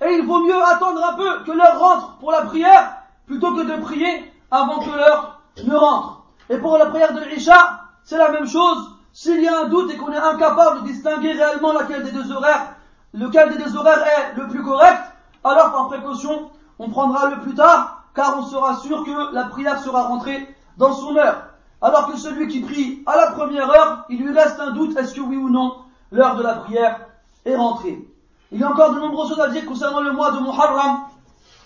et 0.00 0.14
il 0.14 0.26
vaut 0.26 0.40
mieux 0.40 0.62
attendre 0.62 1.04
un 1.04 1.14
peu 1.14 1.44
que 1.44 1.52
l'heure 1.52 1.78
rentre 1.78 2.16
pour 2.18 2.30
la 2.30 2.42
prière, 2.42 2.96
plutôt 3.26 3.54
que 3.54 3.62
de 3.62 3.82
prier 3.82 4.32
avant 4.50 4.78
que 4.78 4.90
l'heure 4.90 5.40
ne 5.64 5.74
rentre. 5.74 6.22
Et 6.48 6.58
pour 6.58 6.78
la 6.78 6.86
prière 6.86 7.12
de 7.12 7.20
l'Isha, 7.24 7.80
c'est 8.04 8.18
la 8.18 8.30
même 8.30 8.46
chose. 8.46 8.99
S'il 9.12 9.42
y 9.42 9.48
a 9.48 9.62
un 9.62 9.68
doute 9.68 9.90
et 9.92 9.96
qu'on 9.96 10.12
est 10.12 10.16
incapable 10.16 10.82
de 10.82 10.88
distinguer 10.88 11.32
réellement 11.32 11.72
laquelle 11.72 12.04
des 12.04 12.12
deux 12.12 12.30
horaires, 12.32 12.74
lequel 13.12 13.56
des 13.56 13.62
deux 13.62 13.76
horaires 13.76 14.04
est 14.06 14.38
le 14.38 14.48
plus 14.48 14.62
correct, 14.62 15.00
alors 15.42 15.72
par 15.72 15.88
précaution, 15.88 16.50
on 16.78 16.90
prendra 16.90 17.28
le 17.30 17.40
plus 17.40 17.54
tard, 17.54 18.04
car 18.14 18.38
on 18.38 18.42
sera 18.42 18.76
sûr 18.76 19.04
que 19.04 19.34
la 19.34 19.44
prière 19.44 19.80
sera 19.80 20.04
rentrée 20.04 20.54
dans 20.76 20.92
son 20.92 21.16
heure. 21.16 21.44
Alors 21.82 22.10
que 22.10 22.18
celui 22.18 22.48
qui 22.48 22.60
prie 22.60 23.02
à 23.06 23.16
la 23.16 23.32
première 23.32 23.70
heure, 23.70 24.04
il 24.10 24.22
lui 24.22 24.32
reste 24.32 24.60
un 24.60 24.72
doute, 24.72 24.96
est-ce 24.96 25.14
que 25.14 25.20
oui 25.20 25.36
ou 25.36 25.48
non, 25.48 25.76
l'heure 26.12 26.36
de 26.36 26.42
la 26.42 26.54
prière 26.54 27.00
est 27.44 27.56
rentrée. 27.56 28.06
Il 28.52 28.60
y 28.60 28.64
a 28.64 28.70
encore 28.70 28.94
de 28.94 29.00
nombreuses 29.00 29.30
choses 29.30 29.40
à 29.40 29.48
dire 29.48 29.64
concernant 29.64 30.00
le 30.00 30.12
mois 30.12 30.32
de 30.32 30.40
Muharram. 30.40 31.00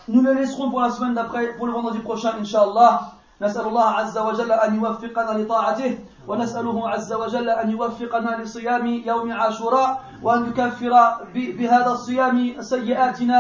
Nous 0.09 0.21
le 0.21 0.35
laisserons 0.35 0.71
pour 0.71 0.81
la 0.81 0.91
semaine 0.91 1.15
d'après, 1.15 1.57
pour 1.57 1.67
le 1.67 1.73
vendredi 1.73 1.99
prochain, 1.99 2.35
Inch'Allah. 2.39 3.13
نسأل 3.45 3.67
الله 3.69 3.85
عز 3.85 4.19
وجل 4.19 4.53
أن 4.53 4.75
يوفقنا 4.75 5.39
لطاعته 5.39 5.99
ونسأله 6.29 6.89
عز 6.89 7.13
وجل 7.13 7.49
أن 7.51 7.71
يوفقنا 7.71 8.31
لصيام 8.43 8.87
يوم 8.87 9.33
عاشوراء 9.33 10.01
وأن 10.23 10.49
يكفر 10.49 10.93
بهذا 11.35 11.91
الصيام 11.93 12.63
سيئاتنا 12.63 13.39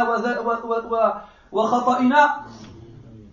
وخطئنا. 1.52 2.22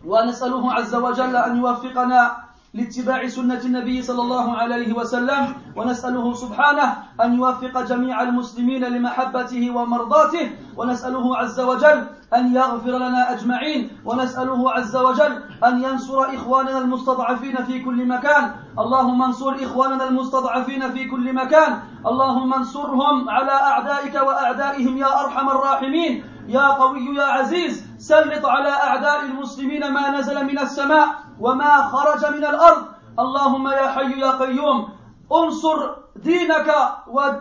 ونسأله 0.06 0.74
عز 0.74 0.96
وجل 0.96 1.36
أن 1.36 1.58
يوفقنا 1.58 2.32
لاتباع 2.74 3.28
سنة 3.28 3.60
النبي 3.66 4.02
صلى 4.02 4.22
الله 4.22 4.58
عليه 4.58 4.94
وسلم 4.94 5.56
ونسأله 5.76 6.34
سبحانه 6.34 6.98
أن 7.24 7.34
يوفق 7.36 7.82
جميع 7.82 8.22
المسلمين 8.22 8.84
لمحبته 8.84 9.72
ومرضاته 9.76 10.52
ونسأله 10.78 11.38
عز 11.38 11.60
وجل 11.60 12.08
أن 12.36 12.56
يغفر 12.56 12.92
لنا 12.98 13.32
أجمعين 13.34 13.90
ونسأله 14.06 14.72
عز 14.72 14.96
وجل 14.96 15.44
أن 15.64 15.84
ينصر 15.84 16.22
إخواننا 16.36 16.78
المستضعفين 16.78 17.56
في 17.56 17.80
كل 17.80 18.08
مكان. 18.08 18.52
اللهم 18.80 19.22
انصر 19.22 19.56
إخواننا 19.64 20.08
المستضعفين 20.08 20.92
في 20.92 21.06
كل 21.08 21.34
مكان. 21.34 21.80
اللهم 22.08 22.54
انصرهم 22.54 23.30
على 23.30 23.52
أعدائك 23.52 24.16
وأعدائهم 24.16 24.98
يا 24.98 25.20
أرحم 25.26 25.50
الراحمين. 25.50 26.24
يا 26.48 26.68
قوي 26.68 27.16
يا 27.16 27.24
عزيز 27.24 27.86
سلط 28.00 28.46
على 28.46 28.70
أعداء 28.70 29.26
المسلمين 29.26 29.92
ما 29.92 30.20
نزل 30.20 30.46
من 30.46 30.60
السماء. 30.60 31.08
وما 31.42 31.74
خرج 31.92 32.26
من 32.26 32.46
الأرض. 32.46 32.84
اللهم 33.20 33.68
يا 33.68 33.88
حي 33.88 34.20
يا 34.20 34.32
قيوم 34.32 34.90
انصر 35.32 35.96
دينك 36.16 36.70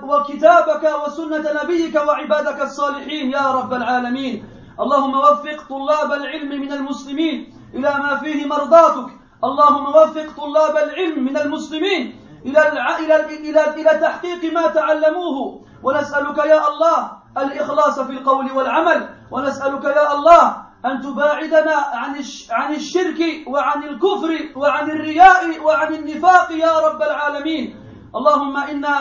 وكتابك 0.03 0.85
وسنة 1.07 1.63
نبيك 1.63 1.95
وعبادك 1.95 2.63
الصالحين 2.63 3.31
يا 3.31 3.47
رب 3.53 3.73
العالمين. 3.75 4.45
اللهم 4.81 5.15
وفق 5.15 5.59
طلاب 5.69 6.13
العلم 6.13 6.61
من 6.61 6.73
المسلمين 6.73 7.37
إلى 7.75 7.91
ما 8.03 8.17
فيه 8.17 8.47
مرضاتك. 8.47 9.09
اللهم 9.45 9.87
وفق 9.87 10.27
طلاب 10.37 10.77
العلم 10.77 11.25
من 11.25 11.37
المسلمين 11.37 12.03
إلى 12.47 12.61
إلى 12.99 13.17
إلى 13.51 13.63
إلى 13.75 13.93
تحقيق 14.01 14.53
ما 14.53 14.67
تعلموه. 14.67 15.65
ونسألك 15.83 16.39
يا 16.39 16.69
الله 16.69 17.11
الإخلاص 17.39 18.01
في 18.01 18.13
القول 18.13 18.53
والعمل. 18.53 19.09
ونسألك 19.31 19.85
يا 19.85 20.15
الله 20.15 20.70
أن 20.87 21.01
تباعدنا 21.01 21.77
عن 21.95 22.15
عن 22.51 22.75
الشرك 22.75 23.21
وعن 23.47 23.85
الكفر 23.85 24.31
وعن 24.57 24.91
الرياء 24.91 25.61
وعن 25.61 25.95
النفاق 25.95 26.53
يا 26.53 26.79
رب 26.79 27.03
العالمين. 27.03 27.77
اللهم 28.17 28.57
إنا 28.57 28.95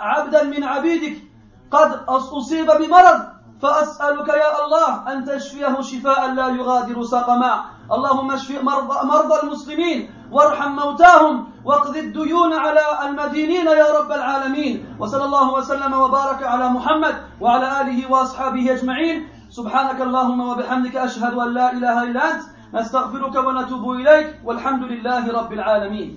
عبدا 0.00 0.42
من 0.42 0.64
عبيدك 0.64 1.16
قد 1.70 2.04
أصيب 2.08 2.66
بمرض 2.66 3.20
فأسألك 3.62 4.28
يا 4.28 4.64
الله 4.64 5.12
أن 5.12 5.24
تشفيه 5.24 5.80
شفاء 5.80 6.34
لا 6.34 6.48
يغادر 6.48 7.02
سقما. 7.02 7.64
اللهم 7.92 8.30
اشف 8.30 8.62
مرضى, 8.62 9.06
مرضى 9.08 9.36
المسلمين 9.42 10.10
وارحم 10.32 10.72
موتاهم 10.72 11.48
واقض 11.64 11.96
الديون 11.96 12.52
على 12.52 12.84
المدينين 13.08 13.66
يا 13.66 13.88
رب 14.00 14.12
العالمين. 14.12 14.96
وصلى 15.00 15.24
الله 15.24 15.54
وسلم 15.54 15.92
وبارك 15.92 16.42
على 16.42 16.68
محمد 16.68 17.14
وعلى 17.40 17.80
آله 17.80 18.10
وأصحابه 18.10 18.72
أجمعين. 18.72 19.28
سبحانك 19.52 20.00
اللهم 20.00 20.40
وبحمدك 20.40 20.96
أشهد 20.96 21.34
أن 21.34 21.54
لا 21.54 21.72
إله 21.72 22.02
إلا 22.02 22.20
أنت 22.30 22.42
نستغفرك 22.74 23.34
ونتوب 23.36 23.84
إليك 24.00 24.40
والحمد 24.44 24.82
لله 24.82 25.32
رب 25.38 25.52
العالمين. 25.52 26.08